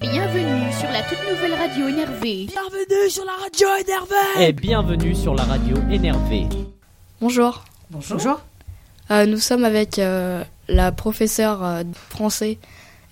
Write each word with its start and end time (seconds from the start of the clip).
Bienvenue 0.00 0.72
sur 0.72 0.90
la 0.90 1.02
toute 1.02 1.18
nouvelle 1.30 1.54
radio 1.54 1.86
énervée. 1.86 2.46
Bienvenue 2.46 3.08
sur 3.08 3.24
la 3.24 3.32
radio 3.34 3.68
énervée 3.80 4.44
Et 4.48 4.52
bienvenue 4.52 5.14
sur 5.14 5.36
la 5.36 5.44
radio 5.44 5.76
énervée. 5.88 6.48
Bonjour. 7.20 7.62
Bonjour. 7.90 8.40
Euh, 9.12 9.26
nous 9.26 9.36
sommes 9.38 9.64
avec 9.64 10.00
euh, 10.00 10.42
la 10.66 10.90
professeure 10.90 11.64
euh, 11.64 11.84
français 11.94 12.58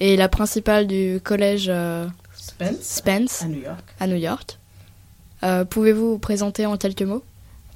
et 0.01 0.17
la 0.17 0.29
principale 0.29 0.89
du 0.89 1.21
collège 1.23 1.67
euh, 1.69 2.09
Spence, 2.35 2.81
Spence 2.81 3.43
à 3.43 3.47
New 3.47 3.63
York. 3.63 3.85
à 4.01 4.07
New 4.09 4.17
York. 4.17 4.59
Euh, 5.45 5.65
Pouvez-vous 5.65 6.11
vous 6.15 6.19
présenter 6.19 6.67
en 6.67 6.77
quelques 6.77 7.03
mots 7.03 7.23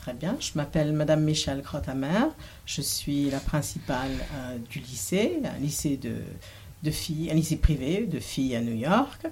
Très 0.01 0.15
bien. 0.15 0.37
Je 0.41 0.53
m'appelle 0.55 0.95
Madame 0.95 1.23
Michel 1.23 1.61
Grothamer. 1.61 2.29
Je 2.65 2.81
suis 2.81 3.29
la 3.29 3.39
principale 3.39 4.11
euh, 4.35 4.57
du 4.71 4.79
lycée, 4.79 5.41
un 5.45 5.59
lycée 5.59 5.99
de 5.99 6.91
filles, 6.91 7.31
un 7.31 7.35
lycée 7.35 7.57
privé 7.57 8.07
de 8.07 8.19
filles 8.19 8.57
à 8.57 8.63
New 8.63 8.75
York. 8.75 9.27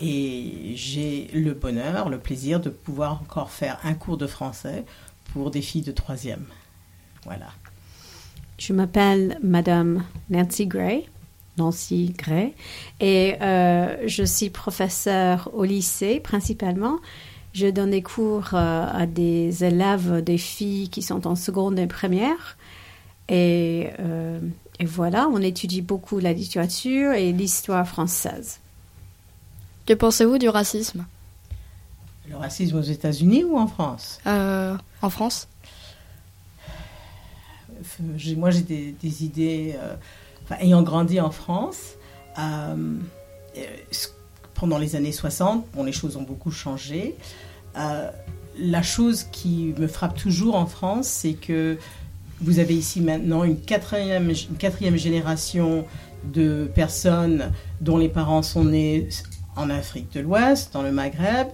Et 0.00 0.74
j'ai 0.76 1.28
le 1.34 1.54
bonheur, 1.54 2.08
le 2.08 2.18
plaisir 2.18 2.60
de 2.60 2.70
pouvoir 2.70 3.20
encore 3.20 3.50
faire 3.50 3.80
un 3.82 3.94
cours 3.94 4.16
de 4.16 4.28
français 4.28 4.84
pour 5.32 5.50
des 5.50 5.60
filles 5.60 5.82
de 5.82 5.92
troisième. 5.92 6.44
Voilà. 7.24 7.48
Je 8.58 8.72
m'appelle 8.72 9.40
Madame 9.42 10.04
Nancy 10.30 10.66
Gray, 10.66 11.08
Nancy 11.58 12.14
Gray, 12.16 12.54
et 13.00 13.36
euh, 13.42 14.06
je 14.06 14.22
suis 14.22 14.50
professeure 14.50 15.50
au 15.52 15.64
lycée 15.64 16.20
principalement. 16.20 17.00
Je 17.52 17.66
donne 17.66 17.90
des 17.90 18.02
cours 18.02 18.54
euh, 18.54 18.86
à 18.90 19.06
des 19.06 19.62
élèves, 19.62 20.22
des 20.22 20.38
filles 20.38 20.88
qui 20.88 21.02
sont 21.02 21.26
en 21.26 21.36
seconde 21.36 21.78
et 21.78 21.86
première. 21.86 22.56
Et, 23.28 23.90
euh, 24.00 24.40
et 24.78 24.84
voilà, 24.86 25.28
on 25.28 25.38
étudie 25.40 25.82
beaucoup 25.82 26.18
la 26.18 26.32
littérature 26.32 27.12
et 27.12 27.32
l'histoire 27.32 27.86
française. 27.86 28.58
Que 29.86 29.92
pensez-vous 29.92 30.38
du 30.38 30.48
racisme? 30.48 31.04
Le 32.28 32.36
racisme 32.36 32.78
aux 32.78 32.82
États-Unis 32.82 33.44
ou 33.44 33.58
en 33.58 33.66
France? 33.66 34.20
Euh, 34.26 34.76
en 35.02 35.10
France? 35.10 35.48
Moi, 38.36 38.50
j'ai 38.50 38.62
des, 38.62 38.92
des 38.92 39.24
idées. 39.24 39.74
euh, 39.76 39.94
enfin, 40.44 40.56
ayant 40.60 40.82
grandi 40.82 41.20
en 41.20 41.30
France, 41.30 41.96
ce- 43.90 44.08
pendant 44.62 44.78
les 44.78 44.94
années 44.94 45.10
60, 45.10 45.66
bon, 45.74 45.82
les 45.82 45.90
choses 45.90 46.16
ont 46.16 46.22
beaucoup 46.22 46.52
changé. 46.52 47.16
Euh, 47.76 48.08
la 48.56 48.80
chose 48.80 49.24
qui 49.32 49.74
me 49.76 49.88
frappe 49.88 50.16
toujours 50.16 50.54
en 50.54 50.66
France, 50.66 51.08
c'est 51.08 51.32
que 51.32 51.78
vous 52.40 52.60
avez 52.60 52.76
ici 52.76 53.00
maintenant 53.00 53.42
une 53.42 53.58
quatrième, 53.58 54.30
génération 54.94 55.84
de 56.32 56.70
personnes 56.76 57.50
dont 57.80 57.98
les 57.98 58.08
parents 58.08 58.44
sont 58.44 58.66
nés 58.66 59.08
en 59.56 59.68
Afrique 59.68 60.12
de 60.12 60.20
l'Ouest, 60.20 60.72
dans 60.72 60.82
le 60.82 60.92
Maghreb, 60.92 61.48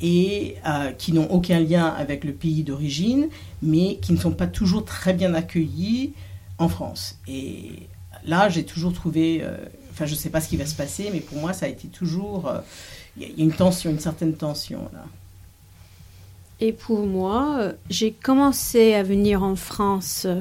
et 0.00 0.56
euh, 0.66 0.90
qui 0.90 1.12
n'ont 1.12 1.30
aucun 1.30 1.60
lien 1.60 1.86
avec 1.86 2.24
le 2.24 2.32
pays 2.32 2.64
d'origine, 2.64 3.28
mais 3.62 3.98
qui 4.02 4.12
ne 4.12 4.18
sont 4.18 4.32
pas 4.32 4.48
toujours 4.48 4.84
très 4.84 5.12
bien 5.12 5.32
accueillis 5.34 6.12
en 6.58 6.68
France. 6.68 7.20
Et 7.28 7.86
là, 8.24 8.48
j'ai 8.48 8.64
toujours 8.64 8.92
trouvé, 8.92 9.42
euh, 9.44 9.56
enfin, 9.98 10.06
je 10.06 10.14
ne 10.14 10.18
sais 10.18 10.30
pas 10.30 10.40
ce 10.40 10.48
qui 10.48 10.56
va 10.56 10.64
se 10.66 10.76
passer, 10.76 11.10
mais 11.12 11.18
pour 11.20 11.38
moi, 11.38 11.52
ça 11.52 11.66
a 11.66 11.68
été 11.68 11.88
toujours, 11.88 12.46
euh, 12.48 12.60
il 13.16 13.24
y 13.24 13.26
a- 13.26 13.30
une 13.44 13.52
tension, 13.52 13.90
une 13.90 13.98
certaine 13.98 14.34
tension 14.34 14.88
là. 14.92 15.04
Et 16.60 16.72
pour 16.72 17.04
moi, 17.06 17.56
euh, 17.58 17.72
j'ai 17.90 18.12
commencé 18.12 18.94
à 18.94 19.02
venir 19.02 19.42
en 19.42 19.56
France 19.56 20.22
euh, 20.26 20.40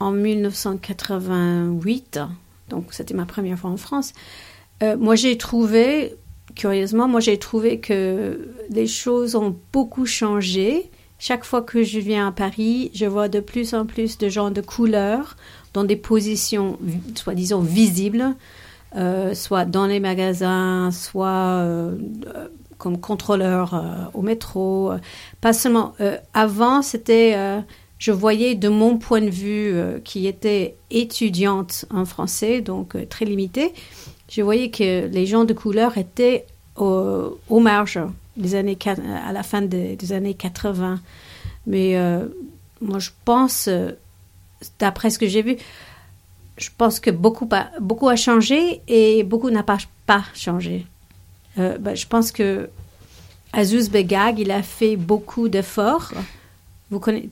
en 0.00 0.10
1988, 0.10 2.18
donc 2.68 2.86
c'était 2.90 3.14
ma 3.14 3.26
première 3.26 3.58
fois 3.58 3.70
en 3.70 3.76
France. 3.76 4.12
Moi, 4.98 5.14
j'ai 5.14 5.36
trouvé, 5.36 6.14
curieusement, 6.54 7.06
moi 7.06 7.20
j'ai 7.20 7.38
trouvé 7.38 7.80
que 7.80 8.48
les 8.70 8.86
choses 8.86 9.36
ont 9.36 9.54
beaucoup 9.74 10.06
changé. 10.06 10.90
Chaque 11.18 11.44
fois 11.44 11.60
que 11.60 11.82
je 11.82 11.98
viens 11.98 12.28
à 12.28 12.32
Paris, 12.32 12.90
je 12.94 13.04
vois 13.04 13.28
de 13.28 13.40
plus 13.40 13.74
en 13.74 13.84
plus 13.84 14.16
de 14.16 14.30
gens 14.30 14.50
de 14.50 14.62
couleur 14.62 15.36
dans 15.74 15.84
des 15.84 15.96
positions, 15.96 16.78
soi-disant 17.14 17.60
visibles, 17.60 18.34
soit 19.34 19.64
dans 19.64 19.86
les 19.86 20.00
magasins, 20.00 20.90
soit 20.90 21.28
euh, 21.28 21.96
euh, 22.34 22.48
comme 22.78 22.98
contrôleur 22.98 23.74
euh, 23.74 24.04
au 24.14 24.22
métro. 24.22 24.92
euh, 24.92 24.98
Pas 25.40 25.52
seulement. 25.52 25.94
euh, 26.00 26.16
avant, 26.34 26.82
c'était. 26.82 27.34
euh, 27.36 27.60
je 27.98 28.12
voyais 28.12 28.54
de 28.54 28.70
mon 28.70 28.96
point 28.96 29.20
de 29.20 29.28
vue, 29.28 29.72
euh, 29.74 29.98
qui 30.02 30.26
était 30.26 30.74
étudiante 30.90 31.84
en 31.90 32.06
français, 32.06 32.62
donc 32.62 32.96
euh, 32.96 33.04
très 33.04 33.26
limité, 33.26 33.74
je 34.30 34.40
voyais 34.40 34.70
que 34.70 35.06
les 35.06 35.26
gens 35.26 35.44
de 35.44 35.52
couleur 35.52 35.98
étaient 35.98 36.46
au, 36.76 37.38
aux 37.50 37.60
marges 37.60 38.00
des 38.38 38.54
années, 38.54 38.78
à 39.26 39.32
la 39.32 39.42
fin 39.42 39.60
des, 39.60 39.96
des 39.96 40.12
années 40.14 40.32
80. 40.32 40.98
Mais 41.66 41.98
euh, 41.98 42.24
moi, 42.80 42.98
je 43.00 43.10
pense, 43.26 43.68
euh, 43.68 43.90
d'après 44.78 45.10
ce 45.10 45.18
que 45.18 45.26
j'ai 45.28 45.42
vu, 45.42 45.56
je 46.60 46.68
pense 46.76 47.00
que 47.00 47.10
beaucoup, 47.10 47.48
a- 47.52 47.70
beaucoup 47.80 48.08
a 48.08 48.16
changé 48.16 48.82
et 48.86 49.22
beaucoup 49.24 49.50
n'a 49.50 49.62
pas, 49.62 49.78
pas 50.06 50.24
changé. 50.34 50.86
Euh, 51.58 51.78
ben, 51.78 51.94
je 51.96 52.06
pense 52.06 52.30
que 52.32 52.68
Azouz 53.52 53.88
Begag, 53.90 54.38
il 54.38 54.50
a 54.50 54.62
fait 54.62 54.96
beaucoup 54.96 55.48
d'efforts. 55.48 56.12
Vous 56.90 57.00
connaissez, 57.00 57.28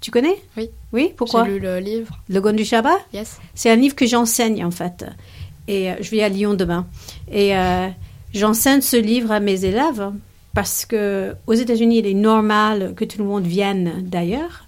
tu 0.00 0.10
connais? 0.10 0.36
Oui. 0.56 0.70
Oui, 0.92 1.12
pourquoi? 1.16 1.44
J'ai 1.44 1.52
lu 1.52 1.58
le 1.60 1.78
livre. 1.78 2.18
Le 2.28 2.40
Gon 2.40 2.52
du 2.52 2.64
Shabbat? 2.64 2.98
Yes. 3.12 3.38
c'est 3.54 3.70
un 3.70 3.76
livre 3.76 3.94
que 3.94 4.06
j'enseigne 4.06 4.64
en 4.64 4.70
fait. 4.70 5.04
Et 5.68 5.90
euh, 5.90 5.94
je 6.00 6.10
vais 6.10 6.22
à 6.22 6.28
Lyon 6.28 6.54
demain. 6.54 6.86
Et 7.30 7.56
euh, 7.56 7.88
j'enseigne 8.34 8.80
ce 8.80 8.96
livre 8.96 9.30
à 9.32 9.40
mes 9.40 9.64
élèves 9.64 10.10
parce 10.54 10.84
que 10.84 11.34
aux 11.46 11.54
États-Unis, 11.54 11.98
il 11.98 12.06
est 12.06 12.14
normal 12.14 12.94
que 12.96 13.04
tout 13.04 13.18
le 13.18 13.24
monde 13.24 13.44
vienne 13.46 14.02
d'ailleurs. 14.02 14.66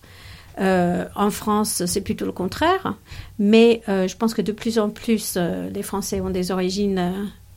Euh, 0.61 1.07
en 1.15 1.31
France, 1.31 1.85
c'est 1.87 2.01
plutôt 2.01 2.27
le 2.27 2.33
contraire. 2.33 2.95
Mais 3.39 3.83
euh, 3.89 4.09
je 4.09 4.17
pense 4.17 4.35
que 4.35 4.43
de 4.43 4.53
plus 4.53 4.79
en 4.79 4.91
plus, 4.91 5.35
euh, 5.37 5.71
les 5.71 5.83
Français 5.83 6.21
ont 6.21 6.31
des 6.31 6.51
origines 6.51 7.13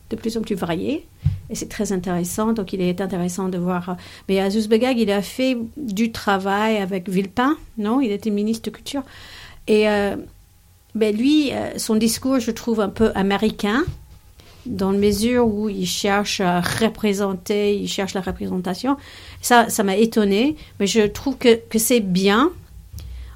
de 0.09 0.15
plus 0.15 0.37
en 0.37 0.41
plus 0.41 0.55
variées. 0.55 1.05
Et 1.49 1.55
c'est 1.55 1.69
très 1.69 1.91
intéressant. 1.91 2.53
Donc, 2.53 2.73
il 2.73 2.81
est 2.81 3.01
intéressant 3.01 3.49
de 3.49 3.57
voir. 3.57 3.97
Mais 4.29 4.39
Azouz 4.39 4.67
Begag, 4.67 4.97
il 4.97 5.11
a 5.11 5.21
fait 5.21 5.57
du 5.77 6.11
travail 6.11 6.77
avec 6.77 7.09
Villepin, 7.09 7.57
non? 7.77 8.01
Il 8.01 8.11
était 8.11 8.29
ministre 8.29 8.69
de 8.69 8.75
Culture. 8.75 9.03
Et 9.67 9.85
ben 10.93 11.15
lui, 11.15 11.51
son 11.77 11.95
discours, 11.95 12.39
je 12.39 12.51
trouve 12.51 12.79
un 12.79 12.89
peu 12.89 13.11
américain, 13.15 13.83
dans 14.65 14.91
la 14.91 14.97
mesure 14.97 15.47
où 15.47 15.69
il 15.69 15.87
cherche 15.87 16.39
à 16.41 16.61
représenter, 16.61 17.75
il 17.75 17.87
cherche 17.87 18.13
la 18.13 18.21
représentation. 18.21 18.97
Ça, 19.41 19.69
ça 19.69 19.83
m'a 19.83 19.95
étonné, 19.95 20.55
mais 20.79 20.87
je 20.87 21.01
trouve 21.01 21.37
que 21.37 21.59
c'est 21.77 21.99
bien. 21.99 22.51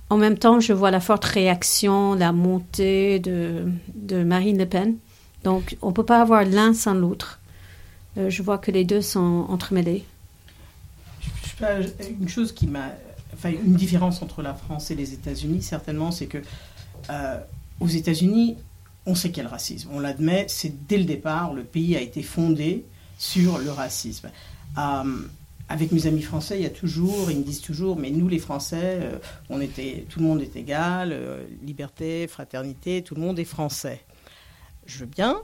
En 0.09 0.17
même 0.17 0.37
temps, 0.37 0.59
je 0.59 0.73
vois 0.73 0.89
la 0.91 0.99
forte 0.99 1.25
réaction, 1.25 2.15
la 2.15 2.31
montée 2.31 3.19
de, 3.19 3.71
Marine 4.23 4.57
Le 4.57 4.65
Pen. 4.65 4.95
Donc, 5.43 5.77
on 5.81 5.89
ne 5.89 5.93
peut 5.93 6.05
pas 6.05 6.21
avoir 6.21 6.43
l'un 6.43 6.73
sans 6.73 6.95
l'autre. 6.95 7.39
Euh, 8.17 8.29
je 8.29 8.41
vois 8.41 8.57
que 8.57 8.71
les 8.71 8.85
deux 8.85 9.01
sont 9.01 9.45
entremêlés. 9.49 10.03
Une 12.19 12.29
chose 12.29 12.51
qui 12.51 12.67
m'a. 12.67 12.91
Une 13.45 13.75
différence 13.75 14.21
entre 14.21 14.41
la 14.41 14.53
France 14.53 14.91
et 14.91 14.95
les 14.95 15.13
États-Unis, 15.13 15.61
certainement, 15.61 16.11
c'est 16.11 16.25
que 16.25 16.39
euh, 17.09 17.39
aux 17.79 17.87
États-Unis, 17.87 18.57
on 19.05 19.15
sait 19.15 19.31
qu'il 19.31 19.45
racisme. 19.45 19.89
On 19.93 19.99
l'admet, 19.99 20.45
c'est 20.49 20.87
dès 20.87 20.97
le 20.97 21.05
départ, 21.05 21.53
le 21.53 21.63
pays 21.63 21.95
a 21.95 22.01
été 22.01 22.21
fondé 22.21 22.85
sur 23.17 23.57
le 23.57 23.71
racisme. 23.71 24.29
Euh, 24.77 25.03
avec 25.69 25.91
mes 25.91 26.07
amis 26.07 26.23
français, 26.23 26.57
il 26.57 26.63
y 26.63 26.65
a 26.65 26.71
toujours, 26.71 27.29
ils 27.29 27.37
me 27.37 27.43
disent 27.43 27.61
toujours, 27.61 27.95
mais 27.95 28.09
nous 28.09 28.27
les 28.27 28.39
Français, 28.39 28.99
euh, 29.01 29.17
on 29.51 29.61
était, 29.61 30.05
tout 30.09 30.19
le 30.19 30.25
monde 30.25 30.41
est 30.41 30.55
égal, 30.55 31.11
euh, 31.13 31.43
liberté, 31.63 32.27
fraternité, 32.27 33.03
tout 33.03 33.13
le 33.13 33.21
monde 33.21 33.37
est 33.37 33.45
français. 33.45 34.01
Je 34.87 34.99
veux 34.99 35.05
bien, 35.05 35.37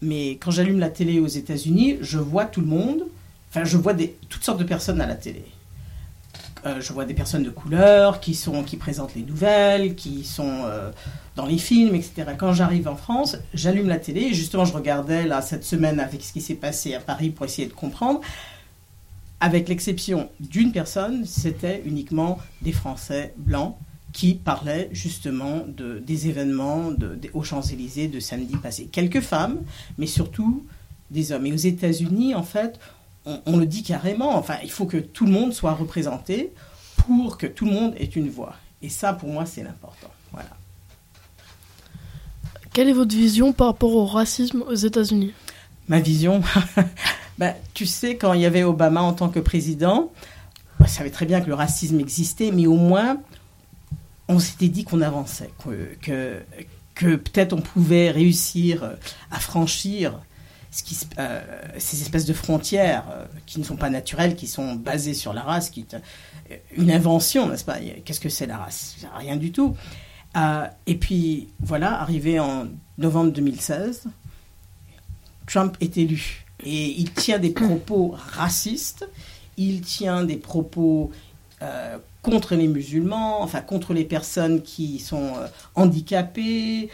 mais 0.00 0.32
quand 0.32 0.52
j'allume 0.52 0.78
la 0.78 0.88
télé 0.88 1.18
aux 1.18 1.26
États-Unis, 1.26 1.98
je 2.00 2.18
vois 2.18 2.44
tout 2.44 2.60
le 2.60 2.68
monde, 2.68 3.06
enfin 3.50 3.64
je 3.64 3.76
vois 3.76 3.92
toutes 4.28 4.44
sortes 4.44 4.60
de 4.60 4.64
personnes 4.64 5.00
à 5.00 5.06
la 5.06 5.16
télé. 5.16 5.44
Euh, 6.64 6.80
je 6.80 6.92
vois 6.92 7.04
des 7.04 7.14
personnes 7.14 7.42
de 7.42 7.50
couleur 7.50 8.20
qui, 8.20 8.36
sont, 8.36 8.62
qui 8.62 8.76
présentent 8.76 9.16
les 9.16 9.22
nouvelles, 9.22 9.96
qui 9.96 10.22
sont 10.22 10.62
dans 11.34 11.46
les 11.46 11.58
films, 11.58 11.96
etc. 11.96 12.24
Quand 12.38 12.52
j'arrive 12.52 12.86
en 12.86 12.96
France, 12.96 13.36
j'allume 13.52 13.88
la 13.88 13.98
télé. 13.98 14.32
Justement, 14.32 14.64
je 14.64 14.72
regardais 14.72 15.26
là, 15.26 15.42
cette 15.42 15.64
semaine 15.64 15.98
avec 15.98 16.22
ce 16.22 16.32
qui 16.32 16.40
s'est 16.40 16.54
passé 16.54 16.94
à 16.94 17.00
Paris 17.00 17.30
pour 17.30 17.46
essayer 17.46 17.66
de 17.66 17.72
comprendre. 17.72 18.20
Avec 19.40 19.68
l'exception 19.68 20.30
d'une 20.40 20.72
personne, 20.72 21.26
c'était 21.26 21.82
uniquement 21.84 22.38
des 22.62 22.72
Français 22.72 23.34
blancs 23.36 23.76
qui 24.12 24.34
parlaient 24.34 24.88
justement 24.92 25.62
de, 25.68 25.98
des 25.98 26.28
événements 26.28 26.90
de, 26.90 27.14
des- 27.14 27.30
aux 27.34 27.42
Champs-Élysées 27.42 28.08
de 28.08 28.18
samedi 28.18 28.56
passé. 28.56 28.86
Quelques 28.90 29.20
femmes, 29.20 29.58
mais 29.98 30.06
surtout 30.06 30.64
des 31.10 31.32
hommes. 31.32 31.44
Et 31.46 31.52
aux 31.52 31.56
États-Unis, 31.56 32.34
en 32.34 32.42
fait, 32.42 32.80
on, 33.26 33.40
on 33.44 33.56
le 33.58 33.66
dit 33.66 33.82
carrément, 33.82 34.34
enfin, 34.36 34.56
il 34.62 34.70
faut 34.70 34.86
que 34.86 34.96
tout 34.96 35.26
le 35.26 35.32
monde 35.32 35.52
soit 35.52 35.74
représenté 35.74 36.52
pour 36.96 37.36
que 37.36 37.46
tout 37.46 37.66
le 37.66 37.72
monde 37.72 37.94
ait 37.98 38.04
une 38.04 38.30
voix. 38.30 38.54
Et 38.80 38.88
ça, 38.88 39.12
pour 39.12 39.28
moi, 39.28 39.44
c'est 39.44 39.62
l'important. 39.62 40.10
Voilà. 40.32 40.48
Quelle 42.72 42.88
est 42.88 42.92
votre 42.94 43.14
vision 43.14 43.52
par 43.52 43.68
rapport 43.68 43.94
au 43.94 44.06
racisme 44.06 44.62
aux 44.62 44.74
États-Unis? 44.74 45.32
Ma 45.88 46.00
vision 46.00 46.42
bah, 47.38 47.54
Tu 47.74 47.86
sais, 47.86 48.16
quand 48.16 48.32
il 48.32 48.40
y 48.40 48.46
avait 48.46 48.62
Obama 48.62 49.02
en 49.02 49.12
tant 49.12 49.28
que 49.28 49.40
président, 49.40 50.12
on 50.80 50.86
savait 50.86 51.10
très 51.10 51.26
bien 51.26 51.40
que 51.40 51.48
le 51.48 51.54
racisme 51.54 52.00
existait, 52.00 52.50
mais 52.50 52.66
au 52.66 52.76
moins, 52.76 53.18
on 54.28 54.38
s'était 54.38 54.68
dit 54.68 54.84
qu'on 54.84 55.00
avançait, 55.00 55.50
que, 56.02 56.42
que, 56.94 57.16
peut-être 57.16 57.52
on 57.52 57.60
pouvait 57.60 58.10
réussir 58.10 58.96
à 59.30 59.38
franchir 59.38 60.20
euh, 61.18 61.40
ces 61.78 62.02
espèces 62.02 62.26
de 62.26 62.32
frontières 62.32 63.04
euh, 63.10 63.24
qui 63.46 63.58
ne 63.58 63.64
sont 63.64 63.76
pas 63.76 63.90
naturelles, 63.90 64.34
qui 64.34 64.46
sont 64.46 64.74
basées 64.74 65.14
sur 65.14 65.32
la 65.32 65.42
race, 65.42 65.70
qui 65.70 65.80
est 65.80 65.96
une 66.76 66.90
invention, 66.90 67.48
n'est-ce 67.48 67.64
pas? 67.64 67.78
Qu'est-ce 68.04 68.20
que 68.20 68.28
c'est 68.28 68.46
la 68.46 68.58
race? 68.58 68.96
Rien 69.16 69.36
du 69.36 69.52
tout. 69.52 69.76
Euh, 70.36 70.66
et 70.86 70.96
puis 70.96 71.48
voilà, 71.60 72.00
arrivé 72.00 72.38
en 72.40 72.66
novembre 72.98 73.32
2016, 73.32 74.04
Trump 75.46 75.76
est 75.80 75.96
élu 75.96 76.45
et 76.64 77.00
il 77.00 77.12
tient 77.12 77.38
des 77.38 77.50
propos 77.50 78.14
racistes, 78.16 79.08
il 79.56 79.82
tient 79.82 80.24
des 80.24 80.36
propos 80.36 81.10
euh, 81.62 81.98
contre 82.22 82.54
les 82.54 82.66
musulmans, 82.66 83.42
enfin 83.42 83.60
contre 83.60 83.94
les 83.94 84.04
personnes 84.04 84.62
qui 84.62 84.98
sont 84.98 85.34
euh, 85.36 85.46
handicapées, 85.74 86.88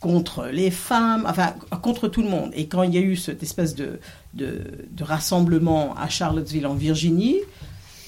contre 0.00 0.46
les 0.46 0.70
femmes, 0.70 1.24
enfin 1.28 1.54
contre 1.82 2.08
tout 2.08 2.22
le 2.22 2.28
monde. 2.28 2.52
Et 2.54 2.66
quand 2.66 2.82
il 2.82 2.94
y 2.94 2.98
a 2.98 3.00
eu 3.00 3.16
cette 3.16 3.42
espèce 3.42 3.74
de, 3.74 3.98
de, 4.34 4.62
rassemblement 5.00 5.96
à 5.96 6.08
Charlottesville 6.08 6.66
en 6.66 6.74
Virginie, 6.74 7.38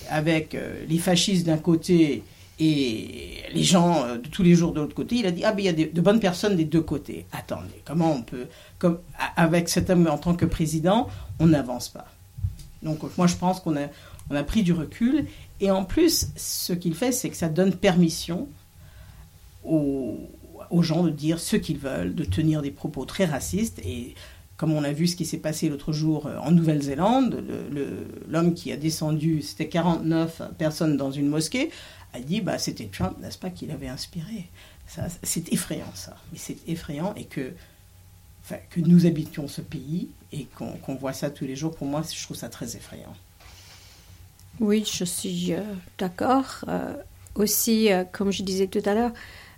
avec 0.08 0.56
les 0.88 0.98
fascistes 0.98 1.46
d'un 1.46 1.56
côté 1.58 2.22
et 2.60 3.42
les 3.52 3.62
gens 3.62 4.04
euh, 4.04 4.18
de 4.18 4.28
tous 4.28 4.42
les 4.42 4.54
jours 4.54 4.72
de 4.72 4.80
l'autre 4.80 4.94
côté, 4.94 5.16
il 5.16 5.26
a 5.26 5.30
dit 5.30 5.44
ah 5.44 5.52
ben 5.52 5.60
il 5.64 5.80
y 5.80 5.84
a 5.84 5.88
de 5.88 6.00
bonnes 6.00 6.20
personnes 6.20 6.56
des 6.56 6.66
deux 6.66 6.82
côtés. 6.82 7.26
Attendez, 7.32 7.82
comment 7.84 8.12
on 8.12 8.22
peut 8.22 8.46
comme 8.78 8.98
avec 9.36 9.68
cet 9.68 9.88
homme 9.90 10.06
en 10.06 10.18
tant 10.18 10.34
que 10.34 10.44
président, 10.44 11.08
on 11.38 11.46
n'avance 11.46 11.88
pas. 11.88 12.06
Donc 12.82 13.00
moi 13.16 13.26
je 13.26 13.36
pense 13.36 13.60
qu'on 13.60 13.76
a 13.76 13.88
on 14.28 14.36
a 14.36 14.44
pris 14.44 14.62
du 14.62 14.72
recul 14.72 15.26
et 15.60 15.70
en 15.70 15.84
plus 15.84 16.28
ce 16.36 16.72
qu'il 16.72 16.94
fait 16.94 17.12
c'est 17.12 17.30
que 17.30 17.36
ça 17.36 17.48
donne 17.48 17.74
permission 17.74 18.46
aux, 19.64 20.18
aux 20.70 20.82
gens 20.82 21.02
de 21.02 21.10
dire 21.10 21.40
ce 21.40 21.56
qu'ils 21.56 21.78
veulent, 21.78 22.14
de 22.14 22.24
tenir 22.24 22.62
des 22.62 22.70
propos 22.70 23.04
très 23.06 23.24
racistes 23.24 23.80
et 23.80 24.14
comme 24.60 24.74
on 24.74 24.84
a 24.84 24.92
vu 24.92 25.06
ce 25.06 25.16
qui 25.16 25.24
s'est 25.24 25.38
passé 25.38 25.70
l'autre 25.70 25.90
jour 25.90 26.26
euh, 26.26 26.36
en 26.36 26.50
Nouvelle-Zélande, 26.50 27.42
l'homme 28.28 28.52
qui 28.52 28.70
a 28.72 28.76
descendu, 28.76 29.40
c'était 29.40 29.68
49 29.68 30.42
personnes 30.58 30.98
dans 30.98 31.10
une 31.10 31.28
mosquée, 31.28 31.70
a 32.12 32.20
dit 32.20 32.40
bah 32.40 32.58
c'était 32.58 32.86
Trump, 32.86 33.16
n'est-ce 33.20 33.38
pas, 33.38 33.50
qui 33.50 33.66
l'avait 33.66 33.88
inspiré. 33.88 34.48
Ça, 34.86 35.06
c'est 35.22 35.52
effrayant 35.52 35.92
ça, 35.94 36.16
mais 36.32 36.38
c'est 36.38 36.56
effrayant 36.66 37.14
et 37.14 37.24
que, 37.24 37.52
que 38.70 38.80
nous 38.80 39.06
habitions 39.06 39.46
ce 39.46 39.60
pays 39.60 40.08
et 40.32 40.46
qu'on 40.56 40.94
voit 40.96 41.12
ça 41.12 41.30
tous 41.30 41.44
les 41.44 41.56
jours, 41.56 41.74
pour 41.74 41.86
moi, 41.86 42.02
je 42.02 42.22
trouve 42.24 42.36
ça 42.36 42.48
très 42.48 42.76
effrayant. 42.76 43.14
Oui, 44.58 44.84
je 44.90 45.04
suis 45.04 45.54
euh, 45.54 45.62
d'accord. 45.98 46.64
Euh, 46.68 46.94
aussi, 47.34 47.92
euh, 47.92 48.04
comme 48.10 48.30
je 48.30 48.42
disais 48.42 48.66
tout 48.66 48.82
à 48.84 48.94
l'heure, 48.94 49.12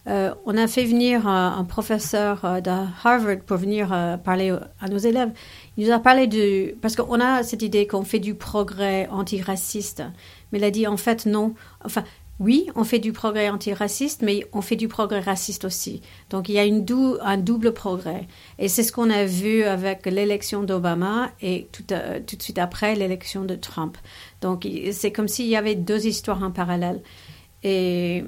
on 0.04 0.56
a 0.56 0.66
fait 0.66 0.84
venir 0.84 1.28
un 1.28 1.62
professeur 1.62 2.60
de 2.60 2.70
Harvard 3.04 3.38
pour 3.46 3.56
venir 3.56 4.18
parler 4.24 4.52
à 4.80 4.88
nos 4.88 4.98
élèves. 4.98 5.30
Il 5.76 5.86
nous 5.86 5.92
a 5.92 6.00
parlé 6.00 6.26
de... 6.26 6.74
Parce 6.82 6.96
qu'on 6.96 7.20
a 7.20 7.44
cette 7.44 7.62
idée 7.62 7.86
qu'on 7.86 8.02
fait 8.02 8.18
du 8.18 8.34
progrès 8.34 9.06
antiraciste. 9.12 10.02
Mais 10.50 10.58
il 10.58 10.64
a 10.64 10.72
dit, 10.72 10.88
en 10.88 10.96
fait, 10.96 11.24
non. 11.24 11.54
Enfin, 11.84 12.02
oui, 12.40 12.68
on 12.74 12.82
fait 12.82 12.98
du 12.98 13.12
progrès 13.12 13.50
antiraciste, 13.50 14.22
mais 14.22 14.44
on 14.52 14.62
fait 14.62 14.74
du 14.76 14.88
progrès 14.88 15.20
raciste 15.20 15.64
aussi. 15.64 16.02
Donc 16.30 16.48
il 16.48 16.54
y 16.54 16.58
a 16.58 16.62
un 16.62 17.36
double 17.36 17.72
progrès. 17.72 18.26
Et 18.58 18.68
c'est 18.68 18.82
ce 18.82 18.90
qu'on 18.90 19.10
a 19.10 19.24
vu 19.24 19.62
avec 19.62 20.06
l'élection 20.06 20.62
d'Obama 20.62 21.30
et 21.40 21.68
tout, 21.70 21.84
euh, 21.92 22.18
de 22.18 22.42
suite 22.42 22.58
après 22.58 22.96
l'élection 22.96 23.44
de 23.44 23.54
Trump. 23.54 23.96
Donc 24.40 24.66
c'est 24.92 25.12
comme 25.12 25.28
s'il 25.28 25.46
y 25.46 25.56
avait 25.56 25.74
deux 25.76 26.06
histoires 26.06 26.42
en 26.42 26.50
parallèle. 26.50 27.00
Et 27.62 28.24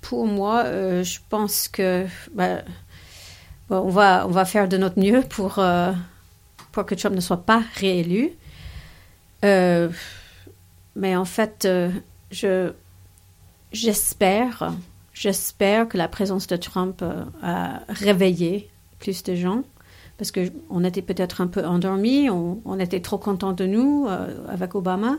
pour 0.00 0.26
moi, 0.26 0.62
euh, 0.64 1.04
je 1.04 1.18
pense 1.28 1.68
que 1.68 2.06
bah, 2.34 2.62
on, 3.68 3.90
va, 3.90 4.44
faire 4.46 4.66
de 4.68 4.78
notre 4.78 4.98
mieux 4.98 5.20
pour, 5.28 5.58
euh, 5.58 5.92
pour 6.72 6.86
que 6.86 6.94
Trump 6.94 7.14
ne 7.14 7.20
soit 7.20 7.44
pas 7.44 7.62
réélu. 7.74 8.30
mais 9.42 11.16
en 11.16 11.24
fait, 11.26 11.68
je, 12.30 12.72
j'espère, 13.72 14.72
j'espère 15.12 15.88
que 15.88 15.96
la 15.96 16.08
présence 16.08 16.46
de 16.46 16.56
Trump 16.56 17.02
euh, 17.02 17.24
a 17.42 17.80
réveillé 17.88 18.70
plus 18.98 19.22
de 19.22 19.34
gens 19.34 19.62
parce 20.18 20.32
qu'on 20.32 20.84
était 20.84 21.00
peut-être 21.00 21.40
un 21.40 21.46
peu 21.46 21.64
endormis, 21.64 22.28
on, 22.28 22.78
était 22.78 23.00
trop 23.00 23.16
contents 23.16 23.54
de 23.54 23.64
nous 23.64 24.06
euh, 24.06 24.28
avec 24.48 24.74
Obama. 24.74 25.16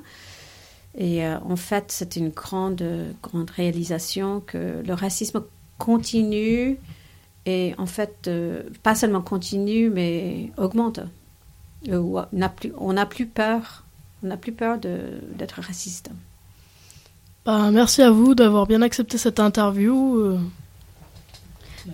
Et 0.95 1.25
euh, 1.25 1.39
en 1.39 1.55
fait, 1.55 1.85
c'est 1.87 2.17
une 2.17 2.29
grande, 2.29 2.83
grande 3.23 3.49
réalisation 3.49 4.41
que 4.41 4.83
le 4.85 4.93
racisme 4.93 5.41
continue 5.79 6.77
et 7.47 7.73
en 7.79 7.87
fait, 7.87 8.29
pas 8.83 8.93
seulement 8.93 9.21
continue, 9.21 9.89
mais 9.89 10.51
augmente. 10.57 10.99
on 11.89 12.27
n'a 12.31 12.53
on 12.77 13.05
plus 13.07 13.25
peur, 13.25 13.83
on 14.23 14.27
n'a 14.27 14.37
plus 14.37 14.51
peur 14.51 14.77
d'être 14.77 15.61
raciste. 15.61 16.11
Bah, 17.45 17.71
merci 17.71 18.03
à 18.03 18.11
vous 18.11 18.35
d'avoir 18.35 18.67
bien 18.67 18.81
accepté 18.81 19.17
cette 19.17 19.39
interview. 19.39 20.17
Euh. 20.17 20.39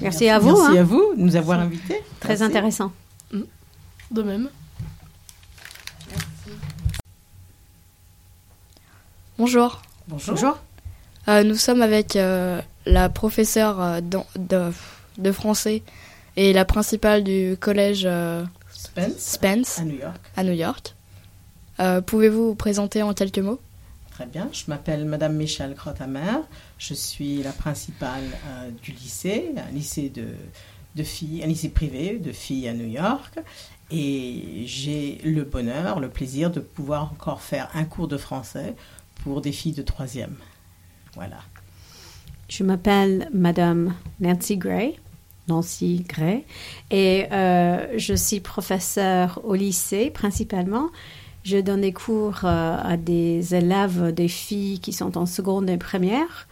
Merci, 0.02 0.28
à 0.28 0.40
vous. 0.40 0.58
Merci 0.58 0.78
hein. 0.78 0.82
à 0.82 0.84
vous 0.84 1.14
de 1.16 1.22
nous 1.22 1.36
avoir 1.38 1.60
invités. 1.60 2.02
Très 2.20 2.42
intéressant. 2.42 2.92
Mm. 3.32 3.42
De 4.12 4.24
même. 4.24 4.50
Bonjour. 9.38 9.82
Bonjour. 10.08 10.58
Euh, 11.30 11.44
nous 11.44 11.56
sommes 11.56 11.82
avec 11.82 12.16
euh, 12.16 12.62
la 12.86 13.08
professeure 13.08 14.02
de, 14.02 14.72
de, 15.18 15.32
français 15.32 15.84
et 16.36 16.52
la 16.52 16.66
principale 16.66 17.24
du 17.24 17.56
collège 17.60 18.08
Spence, 18.72 19.18
Spence, 19.18 19.80
à 19.80 19.84
New 19.84 20.00
York. 20.00 20.22
À 20.36 20.44
New 20.44 20.54
York. 20.54 20.96
Pouvez-vous 22.06 22.48
vous 22.48 22.56
présenter 22.56 23.02
en 23.02 23.14
quelques 23.14 23.40
mots? 23.40 23.62
Très 24.18 24.26
bien. 24.26 24.50
Je 24.52 24.64
m'appelle 24.66 25.06
Madame 25.06 25.36
Michel 25.36 25.76
Crottamer. 25.76 26.40
Je 26.80 26.96
suis 26.96 27.44
la 27.44 27.52
principale 27.52 28.24
euh, 28.48 28.72
du 28.82 28.92
lycée, 28.92 29.52
un 29.56 29.72
lycée 29.72 30.10
de 30.10 31.04
filles, 31.04 31.44
un 31.44 31.46
lycée 31.46 31.70
privé 31.70 32.18
de 32.18 32.32
filles 32.32 32.68
à 32.68 32.74
New 32.74 32.88
York. 32.88 33.38
Et 33.92 34.64
j'ai 34.66 35.20
le 35.24 35.44
bonheur, 35.44 36.00
le 36.00 36.10
plaisir 36.10 36.50
de 36.50 36.60
pouvoir 36.60 37.12
encore 37.12 37.44
faire 37.44 37.70
un 37.76 37.86
cours 37.86 38.08
de 38.08 38.18
français 38.18 38.76
pour 39.22 39.42
des 39.42 39.52
filles 39.52 39.74
de 39.74 39.84
troisième. 39.84 40.38
Voilà. 41.14 41.38
Je 42.50 42.64
m'appelle 42.64 43.30
Madame 43.32 43.94
Nancy 44.20 44.58
Gray. 44.58 44.98
Nancy 45.48 46.04
Gray. 46.08 46.44
Et 46.90 47.28
euh, 47.32 48.00
je 48.00 48.16
suis 48.16 48.40
professeure 48.40 49.42
au 49.44 49.54
lycée 49.54 50.10
principalement. 50.10 50.90
Je 51.48 51.60
donne 51.60 51.80
des 51.80 51.94
cours 51.94 52.42
euh, 52.44 52.78
à 52.78 52.98
des 52.98 53.56
élèves, 53.56 54.12
des 54.12 54.28
filles 54.28 54.82
qui 54.82 54.92
sont 54.92 55.18
en 55.18 55.26
seconde 55.26 55.70
et 55.70 55.78
première. 55.78 56.46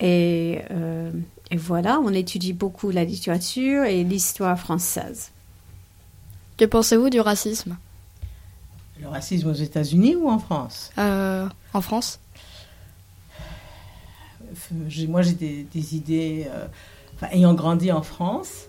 Et, 0.00 0.60
euh, 0.70 1.10
et 1.50 1.56
voilà, 1.56 1.98
on 2.00 2.12
étudie 2.12 2.52
beaucoup 2.52 2.90
la 2.90 3.04
littérature 3.04 3.84
et 3.84 4.04
l'histoire 4.04 4.58
française. 4.60 5.30
Que 6.58 6.66
pensez-vous 6.66 7.08
du 7.08 7.20
racisme? 7.20 7.78
Le 9.00 9.08
racisme 9.08 9.48
aux 9.48 9.54
États-Unis 9.54 10.14
ou 10.16 10.28
en 10.28 10.38
France? 10.38 10.90
Euh, 10.98 11.48
En 11.72 11.80
France? 11.80 12.20
Moi, 15.08 15.22
j'ai 15.22 15.32
des, 15.32 15.96
idées. 15.96 16.48
ayant 17.32 17.54
grandi 17.54 17.90
en 17.90 18.02
France, 18.02 18.66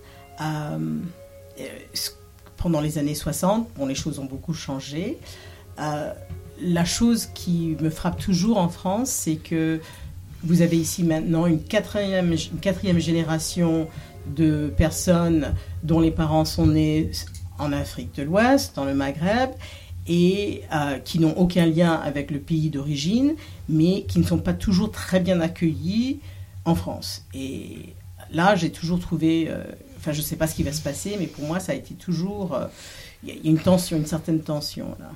pendant 2.56 2.80
les 2.80 2.98
années 2.98 3.14
60, 3.14 3.68
bon, 3.76 3.86
les 3.88 3.96
choses 3.96 4.20
ont 4.20 4.26
beaucoup 4.26 4.54
changé. 4.54 5.18
Euh, 5.80 6.14
la 6.62 6.84
chose 6.84 7.28
qui 7.34 7.78
me 7.80 7.90
frappe 7.90 8.20
toujours 8.20 8.58
en 8.58 8.68
France, 8.68 9.10
c'est 9.10 9.38
que 9.38 9.80
vous 10.44 10.62
avez 10.62 10.78
ici 10.78 11.04
maintenant 11.04 11.46
une 11.46 11.64
quatrième, 11.64 12.36
génération 13.00 13.88
de 14.36 14.72
personnes 14.76 15.54
dont 15.84 16.02
les 16.02 16.12
parents 16.12 16.44
sont 16.44 16.68
nés 16.68 17.12
en 17.60 17.72
Afrique 17.72 18.14
de 18.16 18.24
l'Ouest, 18.24 18.76
dans 18.76 18.84
le 18.84 18.94
Maghreb, 18.94 19.52
et 20.08 20.64
euh, 20.74 21.00
qui 21.00 21.20
n'ont 21.20 21.34
aucun 21.38 21.66
lien 21.66 21.94
avec 21.94 22.30
le 22.30 22.40
pays 22.40 22.70
d'origine, 22.70 23.36
mais 23.70 24.04
qui 24.04 24.20
ne 24.20 24.26
sont 24.26 24.40
pas 24.40 24.54
toujours 24.54 24.92
très 24.92 25.22
bien 25.22 25.40
accueillis 25.40 26.20
en 26.66 26.76
France. 26.76 27.26
Et 27.34 27.96
là, 28.32 28.56
j'ai 28.56 28.72
toujours 28.72 29.00
trouvé, 29.00 29.48
euh, 29.50 29.64
enfin, 29.98 30.12
je 30.12 30.20
ne 30.20 30.26
sais 30.26 30.36
pas 30.36 30.48
ce 30.48 30.56
qui 30.56 30.64
va 30.64 30.74
se 30.74 30.82
passer, 30.82 31.16
mais 31.18 31.28
pour 31.28 31.46
moi, 31.46 31.62
ça 31.62 31.72
a 31.72 31.76
été 31.76 31.94
toujours, 31.94 32.60
il 33.24 33.30
y 33.30 33.32
a 33.32 33.50
une 33.50 33.60
tension, 33.60 33.96
une 33.96 34.06
certaine 34.06 34.42
tension 34.42 34.88
là. 35.00 35.12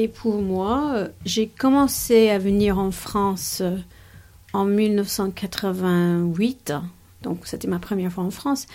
Et 0.00 0.06
pour 0.06 0.40
moi, 0.40 1.08
j'ai 1.24 1.48
commencé 1.48 2.30
à 2.30 2.38
venir 2.38 2.78
en 2.78 2.92
France 2.92 3.62
euh, 3.62 3.74
en 4.52 4.64
1988 4.64 6.72
Donc, 7.22 7.40
c'était 7.46 7.66
ma 7.66 7.80
première 7.80 8.12
fois 8.12 8.22
en 8.22 8.30
France. 8.30 8.68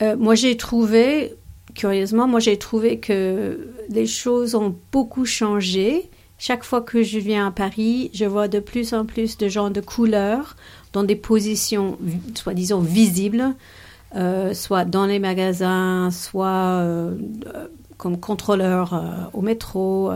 Euh, 0.00 0.16
moi, 0.16 0.34
j'ai 0.34 0.56
trouvé, 0.56 1.34
curieusement, 1.74 2.26
moi, 2.26 2.40
j'ai 2.40 2.56
trouvé 2.56 2.98
que 2.98 3.74
les 3.90 4.06
choses 4.06 4.54
ont 4.54 4.74
beaucoup 4.90 5.26
changé. 5.26 6.08
Chaque 6.38 6.64
fois 6.64 6.80
que 6.80 7.02
je 7.02 7.18
viens 7.18 7.48
à 7.48 7.50
Paris, 7.50 8.10
je 8.14 8.24
vois 8.24 8.48
de 8.48 8.58
plus 8.58 8.94
en 8.94 9.04
plus 9.04 9.36
de 9.36 9.48
gens 9.48 9.68
de 9.68 9.82
couleur 9.82 10.56
dans 10.94 11.04
des 11.04 11.16
positions, 11.16 11.98
soi-disant, 12.34 12.80
visibles, 12.80 13.54
euh, 14.16 14.54
soit 14.54 14.86
dans 14.86 15.04
les 15.04 15.18
magasins, 15.18 16.10
soit 16.10 16.80
euh, 16.80 17.16
comme 17.98 18.18
contrôleur 18.18 19.30
au 19.32 19.40
métro. 19.40 20.10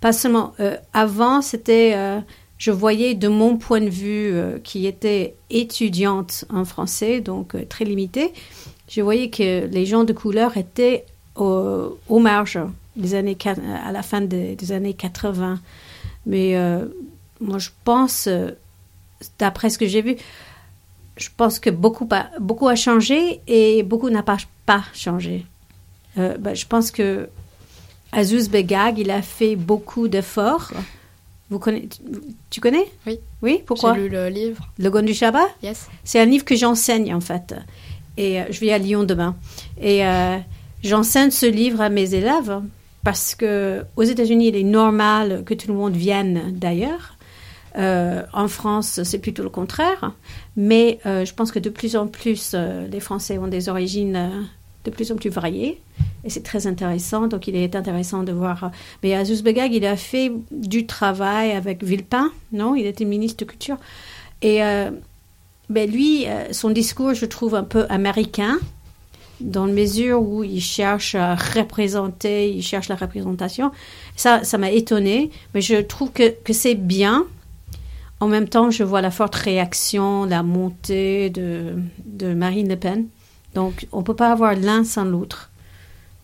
Pas 0.00 0.12
seulement. 0.12 0.54
avant, 0.92 1.42
c'était 1.42 2.22
je 2.58 2.70
voyais 2.70 3.14
de 3.14 3.28
mon 3.28 3.56
point 3.56 3.80
de 3.80 3.90
vue, 3.90 4.34
qui 4.62 4.86
était 4.86 5.34
étudiante 5.50 6.44
en 6.50 6.64
français, 6.64 7.20
donc 7.20 7.56
très 7.68 7.84
limité, 7.84 8.32
je 8.88 9.00
voyais 9.00 9.30
que 9.30 9.66
les 9.66 9.86
gens 9.86 10.04
de 10.04 10.12
couleur 10.12 10.56
étaient 10.56 11.04
au, 11.36 11.98
aux 12.08 12.18
marges 12.18 12.60
des 12.96 13.14
années, 13.14 13.36
à 13.84 13.92
la 13.92 14.02
fin 14.02 14.20
des, 14.20 14.72
années 14.72 14.94
80. 14.94 15.60
Mais 16.26 16.56
euh, 16.56 16.86
moi, 17.40 17.58
je 17.58 17.70
pense, 17.84 18.26
euh, 18.26 18.50
d'après 19.38 19.70
ce 19.70 19.78
que 19.78 19.86
j'ai 19.86 20.02
vu, 20.02 20.16
je 21.16 21.28
pense 21.36 21.58
que 21.58 21.70
beaucoup, 21.70 22.08
beaucoup 22.40 22.68
a 22.68 22.76
changé 22.76 23.40
et 23.46 23.82
beaucoup 23.82 24.10
n'a 24.10 24.22
pas, 24.22 24.38
pas 24.66 24.84
changé. 24.92 25.46
Euh, 26.18 26.36
ben, 26.38 26.54
je 26.54 26.66
pense 26.66 26.90
que 26.90 27.28
Azouz 28.12 28.48
Begag, 28.48 28.98
il 28.98 29.10
a 29.10 29.22
fait 29.22 29.56
beaucoup 29.56 30.08
d'efforts. 30.08 30.72
Vous 31.50 31.58
connaissez, 31.58 31.88
tu 32.50 32.60
connais? 32.60 32.86
Oui. 33.06 33.18
Oui, 33.42 33.62
pourquoi? 33.66 33.94
J'ai 33.94 34.02
lu 34.02 34.08
le 34.08 34.28
livre. 34.28 34.68
Le 34.78 34.90
Gon 34.90 35.02
du 35.02 35.14
Shabbat? 35.14 35.46
Yes. 35.62 35.88
C'est 36.02 36.20
un 36.20 36.24
livre 36.24 36.44
que 36.44 36.56
j'enseigne 36.56 37.14
en 37.14 37.20
fait. 37.20 37.54
Et 38.16 38.40
euh, 38.40 38.44
je 38.50 38.60
vais 38.60 38.72
à 38.72 38.78
Lyon 38.78 39.04
demain. 39.04 39.36
Et 39.80 40.06
euh, 40.06 40.38
j'enseigne 40.82 41.30
ce 41.30 41.46
livre 41.46 41.80
à 41.80 41.88
mes 41.88 42.14
élèves 42.14 42.60
parce 43.02 43.34
que 43.34 43.84
aux 43.96 44.04
États-Unis, 44.04 44.48
il 44.48 44.56
est 44.56 44.62
normal 44.62 45.42
que 45.44 45.52
tout 45.52 45.68
le 45.68 45.74
monde 45.74 45.94
vienne 45.94 46.52
d'ailleurs. 46.56 47.16
Euh, 47.76 48.22
en 48.32 48.48
France, 48.48 49.02
c'est 49.02 49.18
plutôt 49.18 49.42
le 49.42 49.50
contraire. 49.50 50.12
Mais 50.56 51.00
je 51.04 51.32
pense 51.34 51.52
que 51.52 51.58
de 51.58 51.68
plus 51.68 51.96
en 51.96 52.06
plus, 52.06 52.54
les 52.54 53.00
Français 53.00 53.36
ont 53.36 53.48
des 53.48 53.68
origines 53.68 54.48
de 54.84 54.90
plus 54.90 55.12
en 55.12 55.16
plus 55.16 55.28
variées. 55.28 55.82
Et 56.24 56.30
c'est 56.30 56.42
très 56.42 56.66
intéressant. 56.66 57.26
Donc, 57.26 57.48
il 57.48 57.56
est 57.56 57.76
intéressant 57.76 58.22
de 58.22 58.32
voir. 58.32 58.70
Mais 59.02 59.14
Azouz 59.14 59.42
Begag, 59.42 59.72
il 59.74 59.84
a 59.84 59.96
fait 59.96 60.32
du 60.50 60.86
travail 60.86 61.52
avec 61.52 61.84
Villepin, 61.84 62.30
non? 62.52 62.74
Il 62.74 62.86
était 62.86 63.04
ministre 63.04 63.44
de 63.44 63.50
Culture. 63.50 63.76
Et 64.40 64.60
ben 65.70 65.90
lui, 65.90 66.26
euh, 66.26 66.52
son 66.52 66.70
discours, 66.70 67.14
je 67.14 67.26
trouve 67.26 67.54
un 67.54 67.64
peu 67.64 67.86
américain, 67.88 68.58
dans 69.40 69.66
la 69.66 69.72
mesure 69.72 70.22
où 70.22 70.44
il 70.44 70.60
cherche 70.60 71.14
à 71.14 71.34
représenter, 71.34 72.50
il 72.50 72.62
cherche 72.62 72.88
la 72.88 72.96
représentation. 72.96 73.72
Ça, 74.16 74.44
ça 74.44 74.58
m'a 74.58 74.70
étonné, 74.70 75.30
mais 75.54 75.60
je 75.60 75.76
trouve 75.76 76.12
que, 76.12 76.30
que 76.30 76.52
c'est 76.52 76.74
bien. 76.74 77.24
En 78.20 78.28
même 78.28 78.48
temps, 78.48 78.70
je 78.70 78.84
vois 78.84 79.00
la 79.00 79.10
forte 79.10 79.34
réaction, 79.34 80.24
la 80.24 80.42
montée 80.42 81.30
de, 81.30 81.74
de 82.04 82.32
Marine 82.32 82.68
Le 82.68 82.76
Pen. 82.76 83.06
Donc, 83.54 83.86
on 83.92 83.98
ne 83.98 84.04
peut 84.04 84.14
pas 84.14 84.30
avoir 84.30 84.54
l'un 84.54 84.84
sans 84.84 85.04
l'autre. 85.04 85.50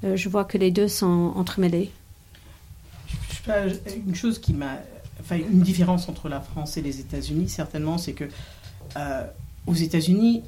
Euh, 0.04 0.16
je 0.16 0.28
vois 0.28 0.44
que 0.44 0.58
les 0.58 0.70
deux 0.70 0.88
sont 0.88 1.32
entremêlés. 1.36 1.90
Une 4.06 4.14
chose 4.14 4.38
qui 4.38 4.52
m'a. 4.52 4.78
Enfin, 5.20 5.36
une 5.36 5.60
différence 5.60 6.08
entre 6.08 6.28
la 6.28 6.40
France 6.40 6.76
et 6.76 6.82
les 6.82 7.00
États-Unis, 7.00 7.48
certainement, 7.48 7.98
c'est 7.98 8.14
que 8.14 8.24
euh, 8.96 9.24
aux 9.66 9.74
États-Unis, 9.74 10.42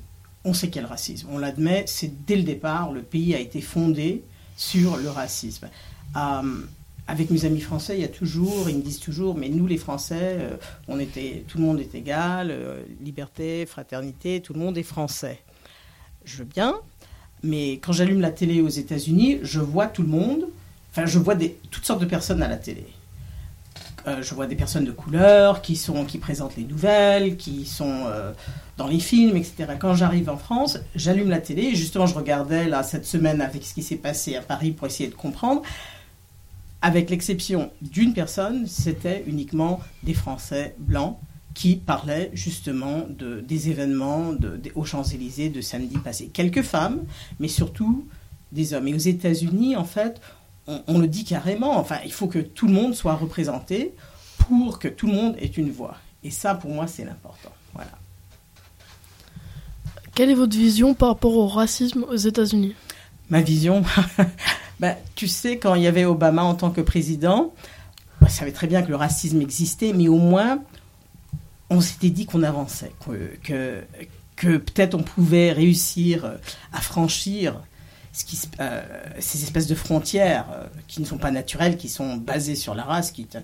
on 0.44 0.54
sait 0.54 0.68
qu'il 0.68 0.80
y 0.80 0.82
le 0.82 0.88
racisme. 0.88 1.28
On 1.30 1.38
l'admet, 1.38 1.84
c'est 1.86 2.24
dès 2.26 2.36
le 2.36 2.42
départ, 2.42 2.90
le 2.90 3.02
pays 3.02 3.34
a 3.34 3.38
été 3.38 3.60
fondé 3.60 4.22
sur 4.56 4.96
le 4.96 5.10
racisme. 5.10 5.68
Euh, 6.16 6.42
avec 7.06 7.30
mes 7.30 7.44
amis 7.44 7.60
français, 7.60 7.96
il 7.98 8.00
y 8.00 8.04
a 8.04 8.08
toujours, 8.08 8.70
ils 8.70 8.76
me 8.76 8.82
disent 8.82 9.00
toujours, 9.00 9.36
mais 9.36 9.48
nous 9.48 9.66
les 9.66 9.76
Français, 9.76 10.38
on 10.86 11.00
était, 11.00 11.44
tout 11.48 11.58
le 11.58 11.64
monde 11.64 11.80
est 11.80 11.94
égal, 11.94 12.56
liberté, 13.00 13.66
fraternité, 13.66 14.40
tout 14.40 14.52
le 14.54 14.60
monde 14.60 14.78
est 14.78 14.84
français. 14.84 15.42
Je 16.24 16.38
veux 16.38 16.44
bien, 16.44 16.76
mais 17.42 17.72
quand 17.74 17.92
j'allume 17.92 18.20
la 18.20 18.30
télé 18.30 18.60
aux 18.60 18.68
États-Unis, 18.68 19.38
je 19.42 19.60
vois 19.60 19.86
tout 19.86 20.02
le 20.02 20.08
monde, 20.08 20.46
enfin 20.90 21.06
je 21.06 21.18
vois 21.18 21.34
toutes 21.70 21.84
sortes 21.84 22.00
de 22.00 22.06
personnes 22.06 22.42
à 22.42 22.48
la 22.48 22.56
télé. 22.56 22.86
Euh, 24.08 24.20
je 24.20 24.34
vois 24.34 24.46
des 24.46 24.56
personnes 24.56 24.84
de 24.84 24.90
couleur 24.90 25.62
qui, 25.62 25.76
sont, 25.76 26.04
qui 26.04 26.18
présentent 26.18 26.56
les 26.56 26.64
nouvelles, 26.64 27.36
qui 27.36 27.64
sont 27.64 28.06
euh, 28.06 28.32
dans 28.76 28.88
les 28.88 28.98
films, 28.98 29.36
etc. 29.36 29.66
Quand 29.78 29.94
j'arrive 29.94 30.28
en 30.28 30.36
France, 30.36 30.78
j'allume 30.96 31.30
la 31.30 31.38
télé. 31.38 31.62
Et 31.66 31.74
justement, 31.76 32.06
je 32.06 32.14
regardais 32.14 32.66
là 32.66 32.82
cette 32.82 33.06
semaine 33.06 33.40
avec 33.40 33.64
ce 33.64 33.74
qui 33.74 33.82
s'est 33.82 33.96
passé 33.96 34.34
à 34.34 34.42
Paris 34.42 34.72
pour 34.72 34.88
essayer 34.88 35.08
de 35.08 35.14
comprendre. 35.14 35.62
Avec 36.80 37.10
l'exception 37.10 37.70
d'une 37.80 38.12
personne, 38.12 38.66
c'était 38.66 39.22
uniquement 39.28 39.78
des 40.02 40.14
Français 40.14 40.74
blancs 40.78 41.16
qui 41.54 41.76
parlaient 41.76 42.30
justement 42.32 43.06
de, 43.08 43.40
des 43.40 43.68
événements 43.68 44.32
de, 44.32 44.60
aux 44.74 44.84
Champs-Élysées 44.84 45.48
de 45.48 45.60
samedi 45.60 45.98
passé. 45.98 46.30
Quelques 46.32 46.62
femmes, 46.62 47.04
mais 47.40 47.48
surtout 47.48 48.06
des 48.52 48.74
hommes. 48.74 48.88
Et 48.88 48.94
aux 48.94 48.98
États-Unis, 48.98 49.76
en 49.76 49.84
fait, 49.84 50.20
on, 50.66 50.98
le 50.98 51.08
dit 51.08 51.24
carrément, 51.24 51.76
enfin, 51.78 51.98
il 52.04 52.12
faut 52.12 52.28
que 52.28 52.38
tout 52.38 52.66
le 52.66 52.72
monde 52.72 52.94
soit 52.94 53.14
représenté 53.14 53.94
pour 54.38 54.78
que 54.78 54.88
tout 54.88 55.06
le 55.06 55.14
monde 55.14 55.36
ait 55.38 55.46
une 55.46 55.70
voix. 55.70 55.96
Et 56.22 56.30
ça, 56.30 56.54
pour 56.54 56.70
moi, 56.70 56.86
c'est 56.86 57.04
l'important. 57.04 57.50
Voilà. 57.74 57.90
Quelle 60.14 60.30
est 60.30 60.34
votre 60.34 60.56
vision 60.56 60.94
par 60.94 61.08
rapport 61.08 61.34
au 61.34 61.48
racisme 61.48 62.04
aux 62.08 62.16
États-Unis? 62.16 62.74
Ma 63.30 63.40
vision 63.40 63.82
ben, 64.80 64.96
Tu 65.16 65.26
sais, 65.26 65.58
quand 65.58 65.74
il 65.74 65.82
y 65.82 65.86
avait 65.86 66.04
Obama 66.04 66.42
en 66.44 66.54
tant 66.54 66.70
que 66.70 66.80
président, 66.80 67.52
on 68.20 68.28
savait 68.28 68.52
très 68.52 68.66
bien 68.66 68.82
que 68.82 68.88
le 68.88 68.96
racisme 68.96 69.40
existait, 69.40 69.92
mais 69.92 70.08
au 70.08 70.18
moins, 70.18 70.62
on 71.72 71.80
s'était 71.80 72.10
dit 72.10 72.26
qu'on 72.26 72.42
avançait, 72.42 72.92
que, 73.42 73.82
que 74.36 74.56
peut-être 74.56 74.94
on 74.94 75.02
pouvait 75.02 75.52
réussir 75.52 76.38
à 76.72 76.80
franchir 76.80 77.60
euh, 78.60 78.82
ces 79.20 79.42
espèces 79.42 79.66
de 79.66 79.74
frontières 79.74 80.46
euh, 80.52 80.66
qui 80.86 81.00
ne 81.00 81.06
sont 81.06 81.16
pas 81.16 81.30
naturelles, 81.30 81.78
qui 81.78 81.88
sont 81.88 82.16
basées 82.16 82.56
sur 82.56 82.74
la 82.74 82.84
race, 82.84 83.10
qui 83.10 83.22
est 83.22 83.38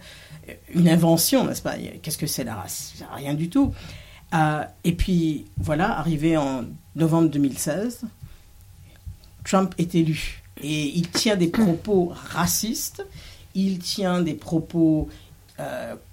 une 0.75 0.91
invention, 0.91 1.47
n'est-ce 1.47 1.63
pas? 1.63 1.77
Qu'est-ce 2.03 2.19
que 2.19 2.27
c'est 2.27 2.45
la 2.45 2.55
race? 2.55 2.93
Rien 3.15 3.33
du 3.33 3.49
tout. 3.49 3.73
Euh, 4.35 4.65
et 4.85 4.93
puis 4.93 5.47
voilà, 5.57 5.99
arrivé 5.99 6.37
en 6.37 6.65
novembre 6.97 7.31
2016, 7.31 8.03
Trump 9.45 9.75
est 9.79 9.95
élu. 9.95 10.43
Et 10.63 10.89
il 10.99 11.09
tient 11.09 11.37
des 11.37 11.49
propos 11.49 12.13
racistes, 12.15 13.07
il 13.55 13.79
tient 13.79 14.21
des 14.21 14.35
propos 14.35 15.09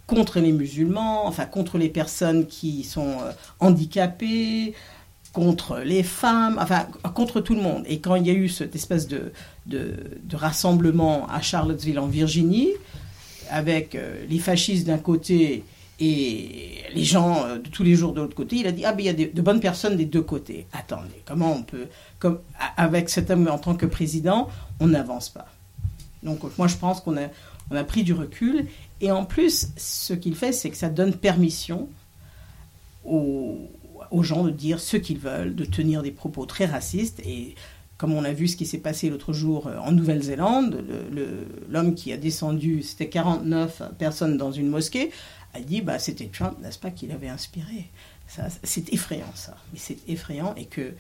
contre 0.07 0.39
les 0.39 0.51
musulmans, 0.51 1.27
enfin 1.27 1.45
contre 1.45 1.77
les 1.77 1.89
personnes 1.89 2.47
qui 2.47 2.83
sont 2.83 3.17
handicapées, 3.59 4.73
contre 5.35 5.79
les 5.79 6.01
femmes, 6.01 6.57
enfin 6.61 6.87
contre 7.13 7.41
tout 7.41 7.55
le 7.55 7.61
monde. 7.61 7.83
Et 7.87 7.99
quand 7.99 8.15
il 8.15 8.25
y 8.25 8.29
a 8.29 8.33
eu 8.33 8.47
cette 8.47 8.73
espèce 8.73 9.05
de, 9.07 9.33
de, 9.65 9.95
rassemblement 10.33 11.27
à 11.27 11.41
Charlottesville 11.41 11.99
en 11.99 12.07
Virginie, 12.07 12.69
avec 13.49 13.95
euh, 13.95 14.25
les 14.29 14.39
fascistes 14.39 14.87
d'un 14.87 14.97
côté 14.97 15.63
et 15.99 16.83
les 16.93 17.03
gens 17.03 17.45
euh, 17.45 17.57
de 17.57 17.67
tous 17.67 17.83
les 17.83 17.95
jours 17.95 18.13
de 18.13 18.21
l'autre 18.21 18.35
côté, 18.35 18.55
il 18.55 18.67
a 18.67 18.71
dit 18.71 18.85
ah 18.85 18.93
ben 18.93 19.01
il 19.01 19.05
y 19.05 19.09
a 19.09 19.27
de, 19.27 19.41
bonnes 19.41 19.59
personnes 19.59 19.97
des 19.97 20.05
deux 20.05 20.21
côtés. 20.21 20.67
Attendez, 20.71 21.21
comment 21.25 21.51
on 21.51 21.63
peut, 21.63 21.87
comme 22.17 22.39
avec 22.77 23.09
cet 23.09 23.29
homme 23.29 23.49
en 23.49 23.57
tant 23.57 23.75
que 23.75 23.85
président, 23.85 24.47
on 24.79 24.87
n'avance 24.87 25.27
pas. 25.27 25.47
Donc 26.23 26.39
moi 26.57 26.67
je 26.67 26.77
pense 26.77 27.01
qu'on 27.01 27.17
a 27.17 27.27
on 27.71 27.75
a 27.75 27.83
pris 27.83 28.03
du 28.03 28.13
recul 28.13 28.67
et 29.01 29.11
en 29.11 29.25
plus 29.25 29.69
ce 29.77 30.13
qu'il 30.13 30.35
fait 30.35 30.51
c'est 30.51 30.69
que 30.69 30.77
ça 30.77 30.89
donne 30.89 31.15
permission 31.15 31.89
aux 33.03 34.23
gens 34.23 34.43
de 34.43 34.49
dire 34.49 34.79
ce 34.79 34.97
qu'ils 34.97 35.19
veulent, 35.19 35.55
de 35.55 35.65
tenir 35.65 36.01
des 36.01 36.11
propos 36.11 36.45
très 36.45 36.65
racistes. 36.65 37.19
Et 37.25 37.55
comme 37.97 38.13
on 38.13 38.23
a 38.23 38.33
vu 38.33 38.47
ce 38.47 38.57
qui 38.57 38.65
s'est 38.65 38.79
passé 38.79 39.09
l'autre 39.09 39.33
jour 39.33 39.67
euh, 39.67 39.77
en 39.77 39.91
Nouvelle-Zélande, 39.91 40.85
l'homme 41.69 41.95
qui 41.95 42.11
a 42.11 42.17
descendu, 42.17 42.83
c'était 42.83 43.09
49 43.09 43.81
personnes 43.97 44.37
dans 44.37 44.51
une 44.51 44.67
mosquée, 44.67 45.11
a 45.53 45.59
dit 45.59 45.81
bah, 45.81 45.99
c'était 45.99 46.27
Trump, 46.27 46.57
n'est-ce 46.61 46.79
pas, 46.79 46.91
qui 46.91 47.07
l'avait 47.07 47.29
inspiré. 47.29 47.89
C'est 48.63 48.91
effrayant 48.91 49.31
ça. 49.35 49.55
Mais 49.71 49.79
c'est 49.79 49.97
effrayant 50.09 50.55
et 50.55 50.65
que, 50.65 50.93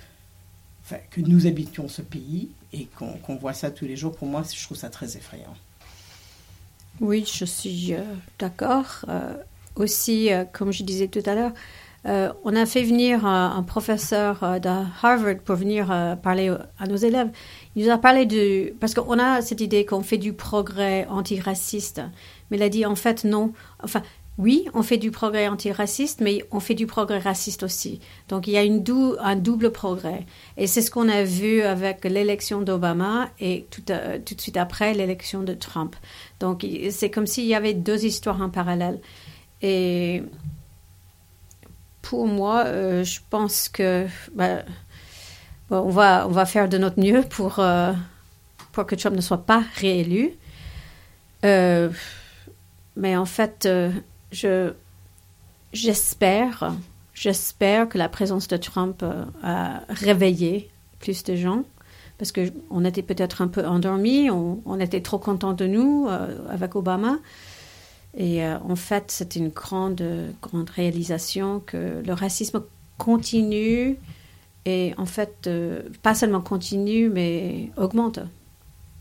que 1.09 1.21
nous 1.21 1.47
habitions 1.47 1.87
ce 1.87 2.01
pays 2.01 2.49
et 2.71 2.87
qu'on 2.95 3.35
voit 3.35 3.53
ça 3.53 3.71
tous 3.71 3.85
les 3.85 3.97
jours, 3.97 4.15
pour 4.15 4.27
moi, 4.27 4.43
je 4.43 4.63
trouve 4.63 4.77
ça 4.77 4.89
très 4.89 5.17
effrayant. 5.17 5.55
Oui, 7.01 7.25
je 7.31 7.45
suis 7.45 7.93
euh, 7.93 8.01
d'accord. 8.39 9.05
Euh, 9.09 9.33
aussi, 9.75 10.29
comme 10.53 10.71
je 10.71 10.83
disais 10.83 11.07
tout 11.07 11.23
à 11.25 11.35
l'heure, 11.35 11.51
euh, 12.05 12.31
on 12.43 12.55
a 12.55 12.65
fait 12.67 12.83
venir 12.83 13.25
un, 13.25 13.63
professeur 13.63 14.43
euh, 14.43 14.59
de 14.59 14.69
Harvard 14.69 15.37
pour 15.43 15.55
venir 15.55 15.91
euh, 15.91 16.15
parler 16.15 16.53
à 16.77 16.87
nos 16.87 16.95
élèves. 16.95 17.29
Il 17.75 17.83
nous 17.83 17.91
a 17.91 17.97
parlé 17.97 18.25
de... 18.25 18.73
Parce 18.79 18.93
qu'on 18.93 19.17
a 19.17 19.41
cette 19.41 19.61
idée 19.61 19.85
qu'on 19.85 20.03
fait 20.03 20.19
du 20.19 20.33
progrès 20.33 21.07
antiraciste. 21.09 22.01
Mais 22.49 22.57
il 22.57 22.63
a 22.63 22.69
dit, 22.69 22.85
en 22.85 22.95
fait, 22.95 23.23
non. 23.23 23.53
Enfin, 23.83 24.03
oui, 24.37 24.67
on 24.73 24.83
fait 24.83 24.97
du 24.97 25.11
progrès 25.11 25.47
antiraciste, 25.47 26.19
mais 26.19 26.43
on 26.51 26.59
fait 26.59 26.73
du 26.73 26.87
progrès 26.87 27.19
raciste 27.19 27.63
aussi. 27.63 28.01
Donc 28.27 28.47
il 28.47 28.53
y 28.53 28.57
a 28.57 28.63
un 29.23 29.35
double 29.37 29.71
progrès. 29.71 30.25
Et 30.57 30.67
c'est 30.67 30.81
ce 30.81 30.91
qu'on 30.91 31.07
a 31.07 31.23
vu 31.23 31.61
avec 31.61 32.03
l'élection 32.03 32.61
d'Obama 32.61 33.29
et 33.39 33.65
tout, 33.71 33.83
euh, 33.91 34.17
de 34.17 34.41
suite 34.41 34.57
après 34.57 34.93
l'élection 34.93 35.41
de 35.41 35.53
Trump. 35.53 35.95
Donc 36.41 36.65
c'est 36.91 37.09
comme 37.09 37.27
s'il 37.27 37.45
y 37.45 37.55
avait 37.55 37.73
deux 37.73 38.03
histoires 38.03 38.41
en 38.41 38.49
parallèle. 38.49 38.99
Et 39.61 40.21
pour 42.01 42.27
moi, 42.27 42.65
euh, 42.65 43.05
je 43.05 43.21
pense 43.29 43.69
que 43.69 44.05
bah, 44.33 44.63
on, 45.69 45.89
va, 45.89 46.45
faire 46.45 46.67
de 46.67 46.77
notre 46.77 46.99
mieux 46.99 47.23
pour, 47.29 47.59
euh, 47.59 47.93
pour 48.73 48.85
que 48.85 48.95
Trump 48.95 49.15
ne 49.15 49.21
soit 49.21 49.45
pas 49.45 49.63
réélu. 49.77 50.31
Mais 52.97 53.17
en 53.17 53.25
fait, 53.25 53.67
je 54.35 54.73
j'espère, 55.75 56.73
j'espère 57.13 57.87
que 57.87 57.97
la 57.97 58.09
présence 58.09 58.47
de 58.47 58.57
Trump 58.57 59.03
euh, 59.03 59.25
a 59.43 59.81
réveillé 59.89 60.69
plus 60.99 61.23
de 61.23 61.35
gens 61.35 61.63
parce 62.17 62.31
que 62.31 62.51
on 62.69 62.85
était 62.85 63.01
peut-être 63.01 63.41
un 63.41 63.49
peu 63.49 63.65
endormis, 63.65 64.29
on, 64.31 64.79
était 64.79 65.01
trop 65.01 65.19
contents 65.19 65.53
de 65.53 65.67
nous 65.67 66.07
euh, 66.07 66.37
avec 66.49 66.75
Obama. 66.75 67.17
Et 68.17 68.45
euh, 68.45 68.57
en 68.59 68.77
fait, 68.77 69.05
c'est 69.09 69.35
une 69.35 69.49
grande, 69.49 70.01
grande 70.41 70.69
réalisation 70.69 71.61
que 71.65 72.01
le 72.05 72.13
racisme 72.13 72.63
continue 72.97 73.97
et 74.63 74.93
en 74.97 75.05
fait, 75.05 75.49
pas 76.01 76.15
seulement 76.15 76.41
continue, 76.41 77.09
mais 77.09 77.69
augmente. 77.77 78.19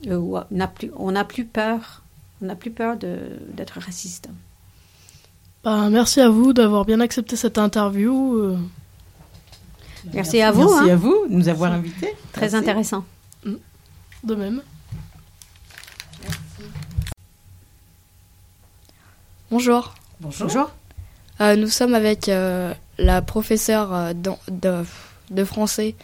On 0.06 1.12
n'a 1.12 1.24
plus 1.24 1.44
peur, 1.44 2.02
on 2.42 2.46
n'a 2.46 2.56
plus 2.56 2.72
peur 2.72 2.96
d'être 2.98 3.78
raciste. 3.78 4.28
Bah, 5.64 5.88
merci 5.90 6.20
à 6.20 6.28
vous 6.28 6.52
d'avoir 6.52 6.84
bien 6.84 7.00
accepté 7.00 7.36
cette 7.36 7.58
interview. 7.58 8.36
euh. 8.36 8.58
Merci 10.12 10.42
à 10.42 10.52
vous, 10.52 10.68
Merci 10.68 10.90
hein. 10.90 10.92
à 10.92 10.96
vous 10.96 11.26
de 11.28 11.32
nous 11.34 11.48
avoir 11.48 11.72
invités. 11.72 12.14
Très 12.32 12.42
Merci. 12.42 12.56
intéressant. 12.56 13.04
De 14.24 14.34
même. 14.34 14.62
Bonjour. 19.50 19.94
Bonjour. 20.20 20.46
Bonjour. 20.46 20.70
Euh, 21.40 21.56
nous 21.56 21.68
sommes 21.68 21.94
avec 21.94 22.28
euh, 22.28 22.72
la 22.98 23.22
professeure 23.22 23.94
euh, 23.94 24.12
de, 24.14 24.84
de 25.30 25.44
français 25.44 25.94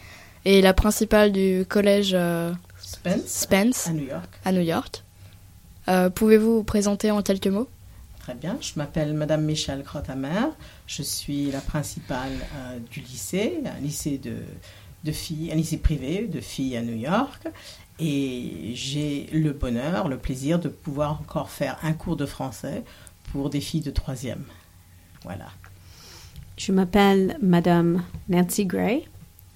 et 0.44 0.62
la 0.62 0.72
principale 0.74 1.32
du 1.32 1.64
collège 1.68 2.12
euh, 2.14 2.52
Spence, 2.80 3.20
Spence 3.26 3.86
à 3.88 3.92
New 3.92 4.06
York. 4.08 4.24
à 4.44 4.52
New 4.52 4.60
York. 4.62 5.04
Euh, 5.88 6.10
Pouvez-vous 6.10 6.56
vous 6.56 6.62
présenter 6.64 7.10
en 7.10 7.22
quelques 7.22 7.46
mots? 7.46 7.68
Très 8.20 8.34
bien. 8.34 8.58
Je 8.60 8.72
m'appelle 8.76 9.14
Madame 9.14 9.44
Michel 9.44 9.82
Crothamer. 9.82 10.50
Je 10.86 11.02
suis 11.02 11.50
la 11.50 11.60
principale 11.60 12.32
euh, 12.54 12.78
du 12.90 13.00
lycée, 13.00 13.60
un 13.64 13.80
lycée 13.80 14.18
de 14.18 15.12
filles, 15.12 15.50
un 15.50 15.56
lycée 15.56 15.78
privé 15.78 16.28
de 16.28 16.40
filles 16.40 16.76
à 16.76 16.82
New 16.82 16.96
York. 16.96 17.48
Et 17.98 18.72
j'ai 18.74 19.26
le 19.32 19.52
bonheur, 19.52 20.08
le 20.08 20.16
plaisir 20.16 20.58
de 20.58 20.68
pouvoir 20.68 21.20
encore 21.20 21.50
faire 21.50 21.78
un 21.82 21.92
cours 21.92 22.16
de 22.16 22.24
français 22.24 22.82
pour 23.30 23.50
des 23.50 23.60
filles 23.60 23.82
de 23.82 23.90
troisième. 23.90 24.44
Voilà. 25.22 25.46
Je 26.56 26.72
m'appelle 26.72 27.38
Madame 27.42 28.02
Nancy 28.28 28.64
Gray, 28.64 29.06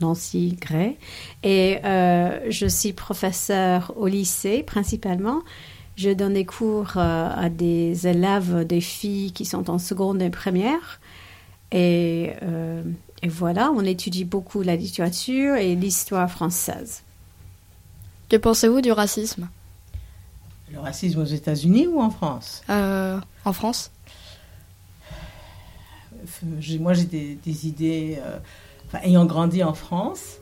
Nancy 0.00 0.56
Gray, 0.60 0.96
et 1.42 1.78
euh, 1.84 2.50
je 2.50 2.66
suis 2.66 2.92
professeure 2.92 3.92
au 3.96 4.06
lycée 4.06 4.62
principalement. 4.62 5.42
Je 5.96 6.10
donne 6.10 6.34
des 6.34 6.44
cours 6.44 6.92
euh, 6.96 7.28
à 7.34 7.48
des 7.48 8.06
élèves, 8.06 8.66
des 8.66 8.80
filles 8.80 9.32
qui 9.32 9.44
sont 9.44 9.70
en 9.70 9.78
seconde 9.78 10.20
et 10.22 10.30
première. 10.30 11.00
Et, 11.70 12.32
euh, 12.42 12.82
et 13.22 13.28
voilà, 13.28 13.70
on 13.70 13.84
étudie 13.84 14.24
beaucoup 14.24 14.62
la 14.62 14.76
littérature 14.76 15.54
et 15.56 15.74
l'histoire 15.76 16.30
française. 16.30 17.02
Que 18.28 18.36
pensez-vous 18.36 18.80
du 18.80 18.90
racisme? 18.92 19.48
Le 20.72 20.80
racisme 20.80 21.20
aux 21.20 21.24
États-Unis 21.24 21.86
ou 21.86 22.00
en 22.00 22.10
France? 22.10 22.62
Euh, 22.70 23.20
en 23.44 23.52
France? 23.52 23.90
Moi, 26.80 26.94
j'ai 26.94 27.04
des, 27.04 27.34
des 27.36 27.66
idées. 27.68 28.18
euh, 28.18 28.38
enfin, 28.86 28.98
ayant 29.04 29.26
grandi 29.26 29.62
en 29.62 29.74
France, 29.74 30.38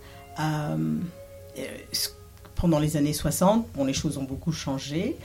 ce- 1.93 2.09
pendant 2.55 2.79
les 2.79 2.97
années 2.97 3.13
60, 3.13 3.67
bon, 3.75 3.85
les 3.85 3.93
choses 3.93 4.19
ont 4.19 4.25
beaucoup 4.25 4.53
changé. 4.53 5.17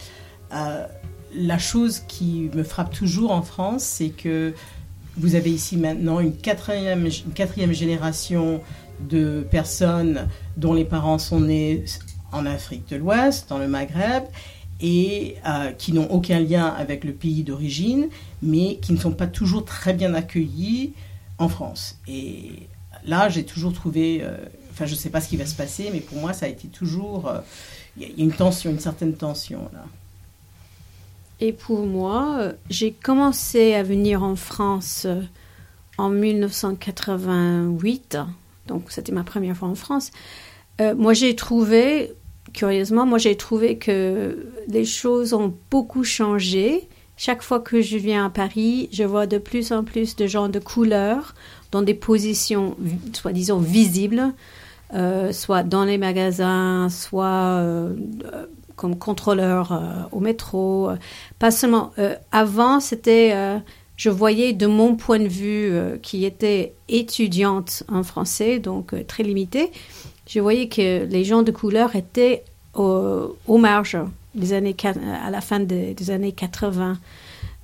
Euh, 0.54 0.86
la 1.34 1.58
chose 1.58 2.02
qui 2.08 2.50
me 2.54 2.64
frappe 2.64 2.94
toujours 2.94 3.32
en 3.32 3.42
France, 3.42 3.84
c'est 3.84 4.10
que 4.10 4.54
vous 5.18 5.36
avez 5.36 5.52
ici 5.52 5.78
maintenant 5.78 6.20
une 6.20 6.36
quatrième, 6.36 7.10
génération 7.72 8.62
de 9.00 9.46
personnes 9.50 10.28
dont 10.58 10.74
les 10.74 10.86
parents 10.86 11.18
sont 11.20 11.42
nés 11.42 11.86
en 12.32 12.46
Afrique 12.46 12.90
de 12.90 12.98
l'Ouest, 12.98 13.50
dans 13.50 13.58
le 13.58 13.68
Maghreb, 13.68 14.24
et 14.80 15.36
euh, 15.48 15.72
qui 15.72 15.92
n'ont 15.92 16.10
aucun 16.12 16.40
lien 16.40 16.68
avec 16.68 17.04
le 17.04 17.14
pays 17.14 17.44
d'origine, 17.44 18.10
mais 18.42 18.78
qui 18.78 18.94
ne 18.94 18.98
sont 18.98 19.12
pas 19.12 19.28
toujours 19.28 19.66
très 19.66 19.94
bien 19.94 20.14
accueillis 20.14 20.94
en 21.40 21.50
France. 21.50 21.98
Et 22.08 22.68
là, 23.06 23.30
j'ai 23.30 23.44
toujours 23.44 23.74
trouvé, 23.74 24.20
euh, 24.22 24.38
enfin, 24.78 24.86
je 24.86 24.94
ne 24.94 24.98
sais 24.98 25.10
pas 25.10 25.22
ce 25.22 25.30
qui 25.30 25.38
va 25.38 25.48
se 25.48 25.56
passer, 25.56 25.90
mais 25.92 26.02
pour 26.02 26.20
moi, 26.20 26.34
ça 26.34 26.46
a 26.46 26.50
été 26.50 26.68
toujours, 26.68 27.28
euh, 27.28 27.40
il 27.98 28.04
y 28.04 28.06
a- 28.06 28.10
une 28.24 28.32
tension, 28.32 28.70
une 28.70 28.80
certaine 28.80 29.14
tension 29.16 29.62
là. 29.74 29.84
Et 31.40 31.52
pour 31.52 31.86
moi, 31.86 32.38
euh, 32.40 32.54
j'ai 32.70 32.92
commencé 32.92 33.74
à 33.74 33.84
venir 33.84 34.24
en 34.24 34.36
France 34.36 35.04
euh, 35.06 35.22
en 35.98 36.10
1988, 36.10 38.18
donc 38.68 38.84
c'était 38.90 39.12
ma 39.12 39.24
première 39.24 39.58
fois 39.58 39.68
en 39.68 39.76
France. 39.76 40.12
Moi, 40.80 41.14
j'ai 41.14 41.36
trouvé, 41.36 42.14
curieusement, 42.54 43.08
moi 43.08 43.18
j'ai 43.18 43.36
trouvé 43.36 43.80
que 43.80 44.48
les 44.68 44.86
choses 44.86 45.34
ont 45.34 45.52
beaucoup 45.72 46.04
changé. 46.04 46.88
Chaque 47.18 47.42
fois 47.42 47.60
que 47.60 47.82
je 47.82 47.98
viens 47.98 48.28
à 48.28 48.30
Paris, 48.30 48.88
je 48.92 49.04
vois 49.04 49.26
de 49.26 49.40
plus 49.40 49.72
en 49.72 49.84
plus 49.84 50.16
de 50.16 50.28
gens 50.28 50.50
de 50.50 50.60
couleur 50.60 51.34
dans 51.72 51.82
des 51.82 51.96
positions, 51.96 52.78
soi-disant 53.12 53.58
visibles, 53.58 54.34
soit 55.32 55.64
dans 55.64 55.84
les 55.84 55.98
magasins, 55.98 56.88
soit 56.90 57.26
euh, 57.26 57.94
euh, 58.34 58.46
comme 58.76 58.98
contrôleur 58.98 59.72
euh, 59.72 59.78
au 60.12 60.20
métro. 60.20 60.90
euh, 60.90 60.96
Pas 61.40 61.52
seulement. 61.52 61.92
euh, 62.00 62.16
avant, 62.32 62.80
c'était. 62.80 63.32
euh, 63.34 63.58
je 63.96 64.12
voyais 64.12 64.54
de 64.54 64.68
mon 64.68 64.96
point 64.96 65.18
de 65.20 65.28
vue, 65.28 65.72
euh, 65.72 65.98
qui 65.98 66.24
était 66.24 66.74
étudiante 66.88 67.82
en 67.92 68.04
français, 68.04 68.60
donc 68.60 68.94
euh, 68.94 69.04
très 69.04 69.24
limitée, 69.24 69.72
je 70.28 70.40
voyais 70.40 70.68
que 70.68 71.06
les 71.06 71.24
gens 71.24 71.42
de 71.42 71.52
couleur 71.52 71.96
étaient 71.96 72.44
au- 72.76 73.36
aux 73.48 73.58
marges 73.58 73.98
des 74.36 74.54
années, 74.54 74.76
à 75.26 75.32
la 75.32 75.42
fin 75.42 75.60
des, 75.60 75.96
années 76.12 76.32
80. 76.32 77.00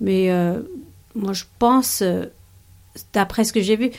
Mais 0.02 0.32
euh, 0.32 0.60
moi, 1.14 1.34
je 1.34 1.44
pense, 1.60 2.02
euh, 2.02 2.26
d'après 3.14 3.44
ce 3.44 3.54
que 3.54 3.62
j'ai 3.62 3.76
vu, 3.76 3.92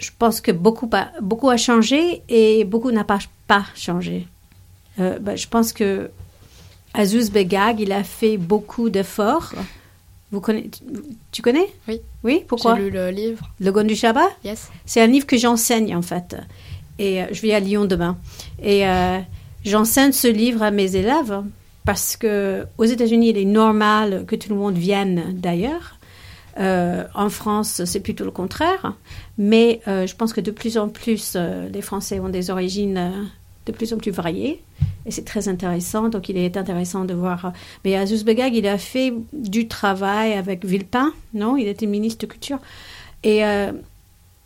je 0.00 0.10
pense 0.18 0.40
que 0.40 0.50
beaucoup 0.50 0.88
a, 0.92 1.08
beaucoup 1.20 1.48
a 1.50 1.56
changé 1.56 2.22
et 2.28 2.64
beaucoup 2.64 2.90
n'a 2.90 3.04
pas, 3.04 3.18
pas 3.46 3.64
changé. 3.74 4.26
Euh, 4.98 5.18
ben, 5.18 5.36
je 5.36 5.46
pense 5.46 5.72
que 5.72 6.10
Azouz 6.94 7.30
Begag, 7.30 7.80
il 7.80 7.92
a 7.92 8.02
fait 8.02 8.36
beaucoup 8.36 8.90
d'efforts. 8.90 9.52
Vous 10.32 10.40
connaissez, 10.40 10.70
tu 11.32 11.42
connais? 11.42 11.68
Oui. 11.88 12.00
Oui, 12.24 12.44
pourquoi? 12.46 12.76
J'ai 12.76 12.82
lu 12.82 12.90
le 12.90 13.10
livre. 13.10 13.48
Le 13.60 13.72
Gon 13.72 13.84
du 13.84 13.94
Shabbat 13.96 14.30
Yes. 14.44 14.68
c'est 14.86 15.00
un 15.00 15.06
livre 15.06 15.26
que 15.26 15.36
j'enseigne 15.36 15.94
en 15.94 16.02
fait. 16.02 16.36
Et 16.98 17.22
euh, 17.22 17.26
je 17.32 17.40
vais 17.42 17.52
à 17.52 17.60
Lyon 17.60 17.84
demain. 17.84 18.16
Et 18.62 18.86
euh, 18.86 19.18
j'enseigne 19.64 20.12
ce 20.12 20.28
livre 20.28 20.62
à 20.62 20.70
mes 20.70 20.96
élèves 20.96 21.42
parce 21.84 22.16
que 22.16 22.66
aux 22.78 22.84
États-Unis, 22.84 23.30
il 23.30 23.38
est 23.38 23.44
normal 23.44 24.24
que 24.26 24.36
tout 24.36 24.48
le 24.50 24.56
monde 24.56 24.76
vienne 24.76 25.34
d'ailleurs. 25.34 25.96
Euh, 26.60 27.04
en 27.14 27.30
France, 27.30 27.84
c'est 27.84 28.00
plutôt 28.00 28.24
le 28.24 28.30
contraire. 28.30 28.94
Mais 29.38 29.80
euh, 29.88 30.06
je 30.06 30.14
pense 30.14 30.32
que 30.32 30.40
de 30.40 30.50
plus 30.50 30.76
en 30.76 30.88
plus, 30.88 31.34
euh, 31.36 31.68
les 31.68 31.82
Français 31.82 32.20
ont 32.20 32.28
des 32.28 32.50
origines 32.50 33.12
de 33.66 33.72
plus 33.72 33.92
en 33.92 33.96
plus 33.96 34.10
variées. 34.10 34.62
Et 35.06 35.10
c'est 35.10 35.24
très 35.24 35.48
intéressant. 35.48 36.08
Donc, 36.08 36.28
il 36.28 36.36
est 36.36 36.56
intéressant 36.56 37.04
de 37.04 37.14
voir. 37.14 37.52
Mais 37.84 37.96
Azouz 37.96 38.24
Begag, 38.24 38.54
il 38.54 38.66
a 38.66 38.78
fait 38.78 39.14
du 39.32 39.68
travail 39.68 40.34
avec 40.34 40.64
Villepin, 40.64 41.12
non? 41.32 41.56
Il 41.56 41.68
était 41.68 41.86
ministre 41.86 42.26
de 42.26 42.30
Culture. 42.30 42.58
Et 43.22 43.42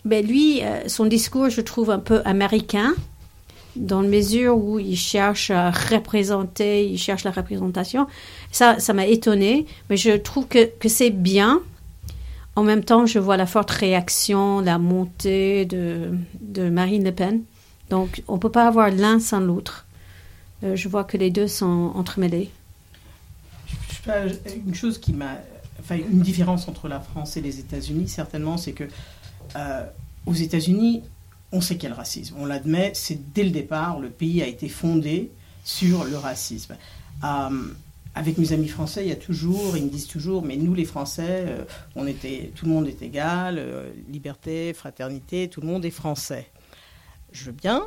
ben 0.05 0.27
lui, 0.27 0.61
son 0.87 1.07
discours, 1.07 1.48
je 1.48 1.61
trouve 1.61 1.90
un 1.90 1.98
peu 1.98 2.20
américain, 2.24 2.94
dans 3.77 4.03
la 4.03 4.09
mesure 4.09 4.57
où 4.57 4.79
il 4.79 4.96
cherche 4.96 5.50
à 5.50 5.70
représenter, 5.70 6.87
il 6.87 6.98
cherche 6.98 7.24
la 7.24 7.31
représentation. 7.31 8.07
Ça, 8.53 8.79
ça 8.79 8.92
m'a 8.92 9.07
étonné, 9.07 9.66
mais 9.90 9.96
je 9.96 10.12
trouve 10.12 10.46
que 10.46 10.88
c'est 10.88 11.11
bien. 11.11 11.61
En 12.57 12.62
même 12.62 12.85
temps, 12.85 13.07
je 13.07 13.19
vois 13.19 13.37
la 13.37 13.47
forte 13.47 13.71
réaction, 13.71 14.61
la 14.61 14.79
montée 14.79 15.64
de, 15.64 16.17
Marine 16.71 17.05
Le 17.05 17.12
Pen. 17.12 17.43
Donc, 17.90 18.23
on 18.29 18.35
ne 18.35 18.38
peut 18.38 18.51
pas 18.51 18.67
avoir 18.67 18.90
l'un 18.90 19.19
sans 19.19 19.40
l'autre. 19.40 19.87
Euh, 20.62 20.77
je 20.77 20.88
vois 20.88 21.05
que 21.05 21.17
les 21.17 21.31
deux 21.31 21.49
sont 21.49 21.93
entremêlés. 21.95 22.51
Une 24.67 24.75
chose 24.75 24.99
qui 24.99 25.12
m'a, 25.12 25.38
une 25.90 26.21
différence 26.21 26.69
entre 26.69 26.88
la 26.88 27.01
France 27.01 27.37
et 27.37 27.40
les 27.40 27.59
États-Unis, 27.59 28.09
certainement, 28.09 28.57
c'est 28.57 28.73
que 28.73 28.85
euh, 29.57 29.85
aux 30.27 30.35
États-Unis, 30.35 31.03
on 31.53 31.61
sait 31.61 31.77
qu'il 31.77 31.93
racisme. 31.93 32.37
On 32.38 32.47
l'admet, 32.47 32.93
c'est 32.95 33.33
dès 33.33 33.45
le 33.45 33.51
départ, 33.51 33.99
le 33.99 34.11
pays 34.11 34.43
a 34.43 34.47
été 34.47 34.69
fondé 34.69 35.31
sur 35.64 36.05
le 36.05 36.17
racisme. 36.17 36.77
Euh, 37.25 37.49
avec 38.14 38.38
mes 38.38 38.53
amis 38.53 38.68
français, 38.68 39.05
il 39.05 39.09
y 39.09 39.12
a 39.12 39.16
toujours, 39.16 39.77
ils 39.77 39.85
me 39.85 39.90
disent 39.90 40.07
toujours, 40.07 40.42
mais 40.44 40.57
nous 40.57 40.74
les 40.74 40.85
Français, 40.85 41.44
euh, 41.48 41.64
on 41.96 42.07
était, 42.07 42.53
tout 42.55 42.66
le 42.66 42.70
monde 42.70 42.87
est 42.87 43.03
égal, 43.03 43.57
euh, 43.59 43.90
liberté, 44.09 44.72
fraternité, 44.72 45.48
tout 45.48 45.61
le 45.61 45.66
monde 45.66 45.85
est 45.85 45.90
français. 45.90 46.48
Je 47.33 47.46
veux 47.46 47.53
bien, 47.53 47.83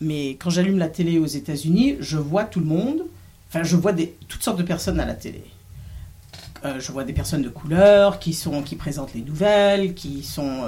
mais 0.00 0.30
quand 0.32 0.50
j'allume 0.50 0.78
la 0.78 0.88
télé 0.88 1.18
aux 1.18 1.26
États-Unis, 1.26 1.96
je 2.00 2.18
vois 2.18 2.44
tout 2.44 2.60
le 2.60 2.66
monde, 2.66 3.04
enfin 3.48 3.62
je 3.62 3.76
vois 3.76 3.94
toutes 4.28 4.42
sortes 4.42 4.58
de 4.58 4.62
personnes 4.62 5.00
à 5.00 5.06
la 5.06 5.14
télé. 5.14 5.42
Euh, 6.66 6.78
je 6.78 6.92
vois 6.92 7.04
des 7.04 7.14
personnes 7.14 7.42
de 7.42 7.48
couleur 7.48 8.18
qui, 8.18 8.34
sont, 8.34 8.62
qui 8.62 8.76
présentent 8.76 9.14
les 9.14 9.22
nouvelles, 9.22 9.94
qui 9.94 10.22
sont 10.22 10.62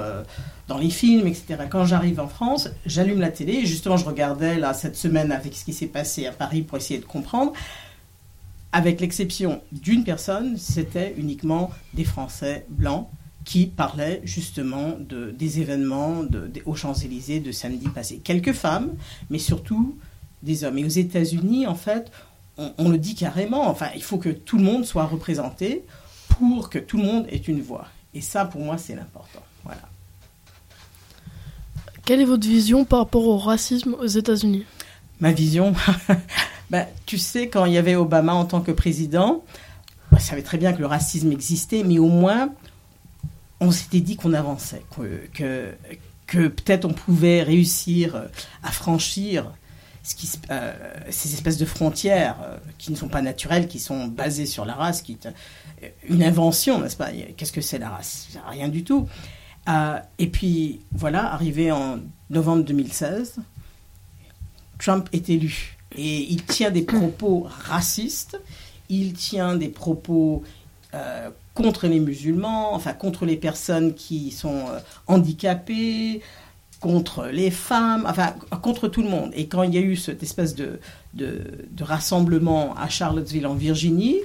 dans 0.67 0.77
les 0.77 0.89
films, 0.89 1.27
etc. 1.27 1.65
Quand 1.69 1.85
j'arrive 1.85 2.19
en 2.19 2.27
France, 2.27 2.69
j'allume 2.87 3.19
la 3.19 3.29
télé. 3.29 3.65
Justement, 3.65 3.97
je 3.97 4.05
regardais 4.05 4.57
là 4.57 4.73
cette 4.73 4.95
semaine 4.95 5.31
avec 5.31 5.55
ce 5.55 5.65
qui 5.65 5.73
s'est 5.73 5.87
passé 5.87 6.25
à 6.25 6.31
Paris 6.31 6.63
pour 6.63 6.77
essayer 6.77 6.99
de 6.99 7.05
comprendre. 7.05 7.53
Avec 8.71 8.99
l'exception 9.01 9.61
d'une 9.71 10.03
personne, 10.03 10.57
c'était 10.57 11.13
uniquement 11.17 11.71
des 11.93 12.03
Français 12.03 12.65
blancs 12.69 13.07
qui 13.45 13.65
parlaient 13.67 14.21
justement 14.25 14.97
de, 14.99 15.31
des 15.31 15.61
événements 15.61 16.23
de, 16.23 16.47
de- 16.47 16.61
aux 16.65 16.75
Champs-Élysées 16.75 17.39
de 17.39 17.51
samedi 17.53 17.87
passé. 17.87 18.19
Quelques 18.23 18.51
femmes, 18.53 18.93
mais 19.29 19.39
surtout 19.39 19.97
des 20.43 20.63
hommes. 20.65 20.77
Et 20.77 20.83
aux 20.85 20.89
États-Unis, 20.89 21.65
en 21.65 21.75
fait, 21.75 22.11
on, 22.57 22.73
on 22.77 22.89
le 22.89 22.97
dit 22.97 23.15
carrément, 23.15 23.69
enfin, 23.69 23.87
il 23.95 24.03
faut 24.03 24.17
que 24.17 24.29
tout 24.29 24.57
le 24.57 24.63
monde 24.63 24.85
soit 24.85 25.05
représenté 25.05 25.85
pour 26.27 26.69
que 26.69 26.77
tout 26.77 26.97
le 26.97 27.03
monde 27.03 27.25
ait 27.29 27.37
une 27.37 27.61
voix. 27.61 27.87
Et 28.13 28.19
ça, 28.21 28.43
pour 28.45 28.61
moi, 28.61 28.77
c'est 28.77 28.95
l'important. 28.95 29.43
Voilà. 29.63 29.81
Quelle 32.05 32.21
est 32.21 32.25
votre 32.25 32.47
vision 32.47 32.85
par 32.85 32.99
rapport 32.99 33.25
au 33.25 33.37
racisme 33.37 33.93
aux 33.99 34.05
États-Unis? 34.07 34.65
Ma 35.19 35.31
vision, 35.31 35.73
ben, 36.69 36.85
tu 37.05 37.17
sais, 37.17 37.47
quand 37.47 37.65
il 37.65 37.73
y 37.73 37.77
avait 37.77 37.95
Obama 37.95 38.33
en 38.33 38.45
tant 38.45 38.61
que 38.61 38.71
président, 38.71 39.43
on 40.11 40.19
savait 40.19 40.41
très 40.41 40.57
bien 40.57 40.73
que 40.73 40.79
le 40.79 40.85
racisme 40.85 41.31
existait, 41.31 41.83
mais 41.83 41.99
au 41.99 42.09
moins, 42.09 42.49
on 43.59 43.71
s'était 43.71 44.01
dit 44.01 44.15
qu'on 44.15 44.33
avançait, 44.33 44.83
que, 45.33 45.75
que, 46.27 46.47
peut-être 46.47 46.85
on 46.85 46.93
pouvait 46.93 47.41
réussir 47.41 48.15
euh, 48.15 48.27
à 48.63 48.71
franchir 48.71 49.51
euh, 50.51 50.73
ces 51.09 51.33
espèces 51.33 51.57
de 51.57 51.65
frontières 51.65 52.37
euh, 52.43 52.57
qui 52.77 52.91
ne 52.91 52.97
sont 52.97 53.07
pas 53.07 53.21
naturelles, 53.21 53.67
qui 53.67 53.79
sont 53.79 54.07
basées 54.07 54.45
sur 54.45 54.65
la 54.65 54.73
race, 54.73 55.01
qui 55.01 55.13
est 55.13 55.29
une 56.07 56.23
invention, 56.23 56.79
n'est-ce 56.79 56.97
pas? 56.97 57.09
Qu'est-ce 57.35 57.53
que 57.53 57.61
c'est 57.61 57.79
la 57.79 57.89
race? 57.89 58.27
Rien 58.47 58.67
du 58.67 58.83
tout. 58.83 59.07
Et 60.17 60.27
puis, 60.27 60.79
voilà, 60.91 61.33
arrivé 61.33 61.71
en 61.71 61.99
novembre 62.29 62.63
2016, 62.63 63.39
Trump 64.79 65.09
est 65.11 65.29
élu. 65.29 65.76
Et 65.95 66.31
il 66.31 66.43
tient 66.43 66.71
des 66.71 66.81
propos 66.81 67.47
racistes, 67.49 68.39
il 68.89 69.13
tient 69.13 69.55
des 69.55 69.69
propos 69.69 70.43
euh, 70.93 71.29
contre 71.53 71.87
les 71.87 71.99
musulmans, 71.99 72.73
enfin 72.73 72.93
contre 72.93 73.25
les 73.25 73.35
personnes 73.35 73.93
qui 73.93 74.31
sont 74.31 74.67
euh, 74.67 74.79
handicapées, 75.07 76.21
contre 76.79 77.27
les 77.27 77.51
femmes, 77.51 78.05
enfin 78.07 78.35
contre 78.61 78.87
tout 78.87 79.01
le 79.01 79.09
monde. 79.09 79.31
Et 79.33 79.47
quand 79.47 79.63
il 79.63 79.73
y 79.73 79.77
a 79.77 79.81
eu 79.81 79.95
cette 79.95 80.23
espèce 80.23 80.55
de, 80.55 80.79
de, 81.13 81.41
rassemblement 81.81 82.75
à 82.75 82.89
Charlottesville 82.89 83.47
en 83.47 83.55
Virginie, 83.55 84.17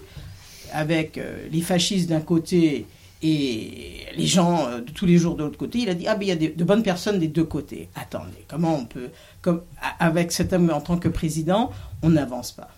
avec 0.72 1.18
euh, 1.18 1.46
les 1.51 1.61
fascistes 1.61 2.09
d'un 2.09 2.20
côté 2.20 2.87
et 3.22 4.06
les 4.16 4.26
gens 4.26 4.66
euh, 4.66 4.80
de 4.80 4.90
tous 4.90 5.06
les 5.06 5.16
jours 5.18 5.37
de 5.37 5.44
l'autre 5.44 5.58
côté, 5.58 5.78
il 5.78 5.88
a 5.88 5.94
dit 5.94 6.06
ah 6.08 6.14
ben 6.16 6.22
il 6.22 6.28
y 6.42 6.46
a 6.46 6.50
de 6.50 6.64
bonnes 6.64 6.82
personnes 6.82 7.18
des 7.18 7.28
deux 7.28 7.44
côtés. 7.44 7.88
Attendez, 7.94 8.44
comment 8.48 8.74
on 8.76 8.85
peut, 8.85 9.11
comme 9.40 9.62
avec 10.00 10.32
cet 10.32 10.52
homme 10.52 10.70
en 10.70 10.80
tant 10.80 10.98
que 10.98 11.08
président, 11.08 11.70
on 12.02 12.11
n'avance 12.11 12.52
pas. 12.52 12.68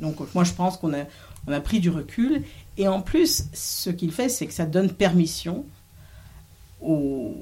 Donc 0.00 0.16
moi 0.34 0.44
je 0.44 0.52
pense 0.52 0.76
qu'on 0.76 0.92
a 0.94 1.04
on 1.46 1.52
a 1.52 1.60
pris 1.60 1.80
du 1.80 1.90
recul 1.90 2.42
et 2.76 2.88
en 2.88 3.00
plus 3.00 3.44
ce 3.52 3.90
qu'il 3.90 4.10
fait 4.12 4.28
c'est 4.28 4.46
que 4.46 4.52
ça 4.52 4.66
donne 4.66 4.90
permission 4.90 5.64
aux, 6.82 7.34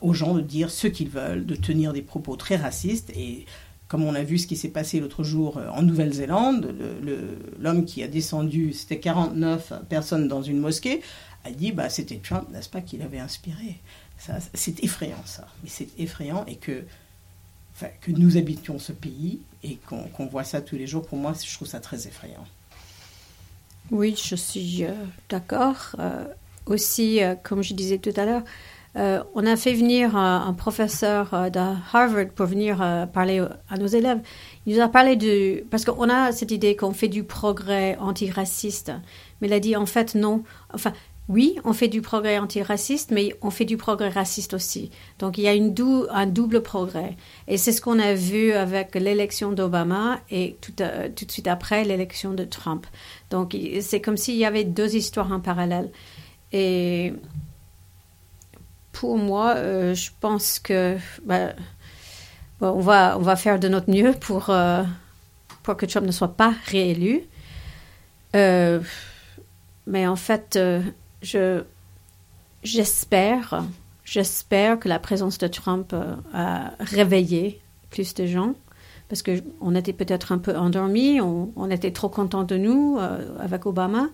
aux 0.00 0.12
gens 0.14 0.34
de 0.34 0.40
dire 0.40 0.70
ce 0.70 0.86
qu'ils 0.86 1.08
veulent, 1.10 1.46
de 1.46 1.54
tenir 1.54 1.92
des 1.92 2.02
propos 2.02 2.36
très 2.36 2.56
racistes 2.56 3.10
et 3.10 3.46
comme 3.88 4.04
on 4.04 4.14
a 4.14 4.22
vu 4.22 4.38
ce 4.38 4.46
qui 4.46 4.56
s'est 4.56 4.68
passé 4.68 5.00
l'autre 5.00 5.24
jour 5.24 5.58
euh, 5.58 5.68
en 5.70 5.82
Nouvelle-Zélande, 5.82 6.72
le- 6.78 7.04
le- 7.04 7.38
l'homme 7.60 7.84
qui 7.84 8.02
a 8.04 8.08
descendu, 8.08 8.72
c'était 8.72 9.00
49 9.00 9.72
personnes 9.88 10.28
dans 10.28 10.42
une 10.42 10.58
mosquée, 10.60 11.00
a 11.44 11.50
dit 11.50 11.72
bah 11.72 11.88
c'était 11.88 12.18
Trump, 12.18 12.48
n'est-ce 12.50 12.68
pas, 12.68 12.80
qui 12.80 12.96
l'avait 12.96 13.18
inspiré. 13.18 13.80
Ça, 14.18 14.38
c'est 14.52 14.82
effrayant 14.84 15.22
ça, 15.24 15.46
mais 15.62 15.70
c'est 15.70 15.88
effrayant 15.98 16.44
et 16.46 16.56
que, 16.56 16.84
enfin, 17.74 17.88
que 18.02 18.10
nous 18.10 18.36
habitions 18.36 18.78
ce 18.78 18.92
pays 18.92 19.40
et 19.62 19.76
qu'on 19.76 20.26
voit 20.26 20.44
ça 20.44 20.60
tous 20.60 20.76
les 20.76 20.86
jours, 20.86 21.06
pour 21.06 21.18
moi, 21.18 21.32
je 21.32 21.54
trouve 21.54 21.68
ça 21.68 21.80
très 21.80 22.06
effrayant. 22.06 22.44
Oui, 23.90 24.14
je 24.16 24.36
suis 24.36 24.84
euh, 24.84 24.92
d'accord. 25.28 25.96
Euh, 25.98 26.24
aussi, 26.66 27.22
euh, 27.22 27.34
comme 27.42 27.62
je 27.62 27.74
disais 27.74 27.98
tout 27.98 28.12
à 28.16 28.24
l'heure, 28.24 28.42
on 28.94 29.46
a 29.46 29.56
fait 29.56 29.72
venir 29.72 30.16
un, 30.16 30.52
professeur 30.52 31.30
de 31.52 31.60
Harvard 31.92 32.26
pour 32.34 32.46
venir 32.46 32.78
parler 33.12 33.40
à 33.68 33.76
nos 33.78 33.86
élèves. 33.86 34.18
Il 34.66 34.74
nous 34.74 34.82
a 34.82 34.88
parlé 34.88 35.14
de... 35.14 35.64
Parce 35.70 35.84
qu'on 35.84 36.08
a 36.08 36.32
cette 36.32 36.50
idée 36.50 36.74
qu'on 36.74 36.92
fait 36.92 37.06
du 37.06 37.22
progrès 37.22 37.96
antiraciste. 38.00 38.90
Mais 39.40 39.46
il 39.46 39.52
a 39.52 39.60
dit 39.60 39.76
en 39.76 39.86
fait 39.86 40.16
non. 40.16 40.42
Enfin, 40.74 40.92
oui, 41.30 41.60
on 41.64 41.72
fait 41.72 41.86
du 41.86 42.02
progrès 42.02 42.38
antiraciste, 42.38 43.12
mais 43.12 43.36
on 43.40 43.50
fait 43.50 43.64
du 43.64 43.76
progrès 43.76 44.08
raciste 44.08 44.52
aussi. 44.52 44.90
Donc 45.20 45.38
il 45.38 45.44
y 45.44 45.48
a 45.48 45.52
un 45.52 46.26
double 46.26 46.60
progrès. 46.60 47.16
Et 47.46 47.56
c'est 47.56 47.70
ce 47.70 47.80
qu'on 47.80 48.00
a 48.00 48.14
vu 48.14 48.50
avec 48.52 48.96
l'élection 48.96 49.52
d'Obama 49.52 50.18
et 50.28 50.56
tout, 50.60 50.72
euh, 50.80 51.08
de 51.08 51.30
suite 51.30 51.46
après 51.46 51.84
l'élection 51.84 52.34
de 52.34 52.42
Trump. 52.42 52.84
Donc 53.30 53.56
c'est 53.80 54.00
comme 54.00 54.16
s'il 54.16 54.34
y 54.34 54.44
avait 54.44 54.64
deux 54.64 54.96
histoires 54.96 55.30
en 55.30 55.38
parallèle. 55.38 55.92
Et 56.52 57.12
pour 58.90 59.16
moi, 59.16 59.54
euh, 59.54 59.94
je 59.94 60.10
pense 60.18 60.58
que 60.58 60.96
bah, 61.24 61.52
on, 62.60 62.80
va, 62.80 63.36
faire 63.36 63.60
de 63.60 63.68
notre 63.68 63.88
mieux 63.88 64.14
pour, 64.18 64.50
euh, 64.50 64.82
que 65.78 65.86
Trump 65.86 66.08
ne 66.08 66.12
soit 66.12 66.34
pas 66.36 66.54
réélu. 66.66 67.22
Mais 68.34 70.06
en 70.06 70.16
fait, 70.16 70.58
je, 71.22 71.62
j'espère, 72.62 73.64
j'espère 74.04 74.78
que 74.78 74.88
la 74.88 74.98
présence 74.98 75.38
de 75.38 75.46
Trump 75.46 75.92
euh, 75.92 76.14
a 76.32 76.72
réveillé 76.78 77.60
plus 77.90 78.14
de 78.14 78.26
gens 78.26 78.54
parce 79.08 79.22
que 79.22 79.42
on 79.60 79.74
était 79.74 79.92
peut-être 79.92 80.30
un 80.30 80.38
peu 80.38 80.56
endormis, 80.56 81.20
on, 81.20 81.70
était 81.70 81.90
trop 81.90 82.08
contents 82.08 82.44
de 82.44 82.56
nous 82.56 82.96
euh, 82.98 83.36
avec 83.40 83.66
Obama. 83.66 84.08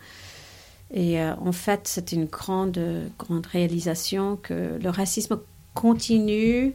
Et 0.90 1.20
euh, 1.20 1.34
en 1.36 1.52
fait, 1.52 1.82
c'est 1.84 2.12
une 2.12 2.24
grande, 2.24 2.80
grande 3.18 3.44
réalisation 3.44 4.36
que 4.36 4.78
le 4.82 4.88
racisme 4.88 5.38
continue 5.74 6.72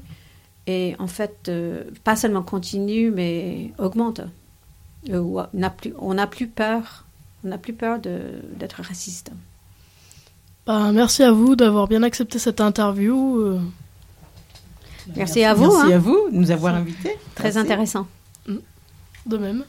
et 0.68 0.96
en 1.00 1.08
fait, 1.08 1.52
pas 2.04 2.16
seulement 2.16 2.44
continue, 2.44 3.10
mais 3.10 3.72
augmente. 3.80 4.22
On 5.10 5.48
n'a 5.54 5.72
plus, 5.72 6.48
peur, 6.48 7.06
on 7.44 7.48
n'a 7.48 7.58
plus 7.58 7.74
peur 7.74 7.98
d'être 8.00 8.84
raciste. 8.84 9.32
Bah, 10.66 10.92
Merci 10.92 11.24
à 11.24 11.32
vous 11.32 11.56
d'avoir 11.56 11.88
bien 11.88 12.04
accepté 12.04 12.40
cette 12.40 12.62
interview. 12.62 13.38
euh, 13.40 13.60
Merci 15.16 15.44
à 15.44 15.54
vous, 15.54 15.72
Merci 15.72 15.94
hein. 15.94 15.96
à 15.96 16.00
vous 16.00 16.30
de 16.32 16.38
nous 16.38 16.52
avoir 16.52 16.76
invités. 16.76 17.18
Très 17.36 17.46
Merci. 17.46 17.60
intéressant. 17.60 18.08
De 19.26 19.38
même. 19.38 19.64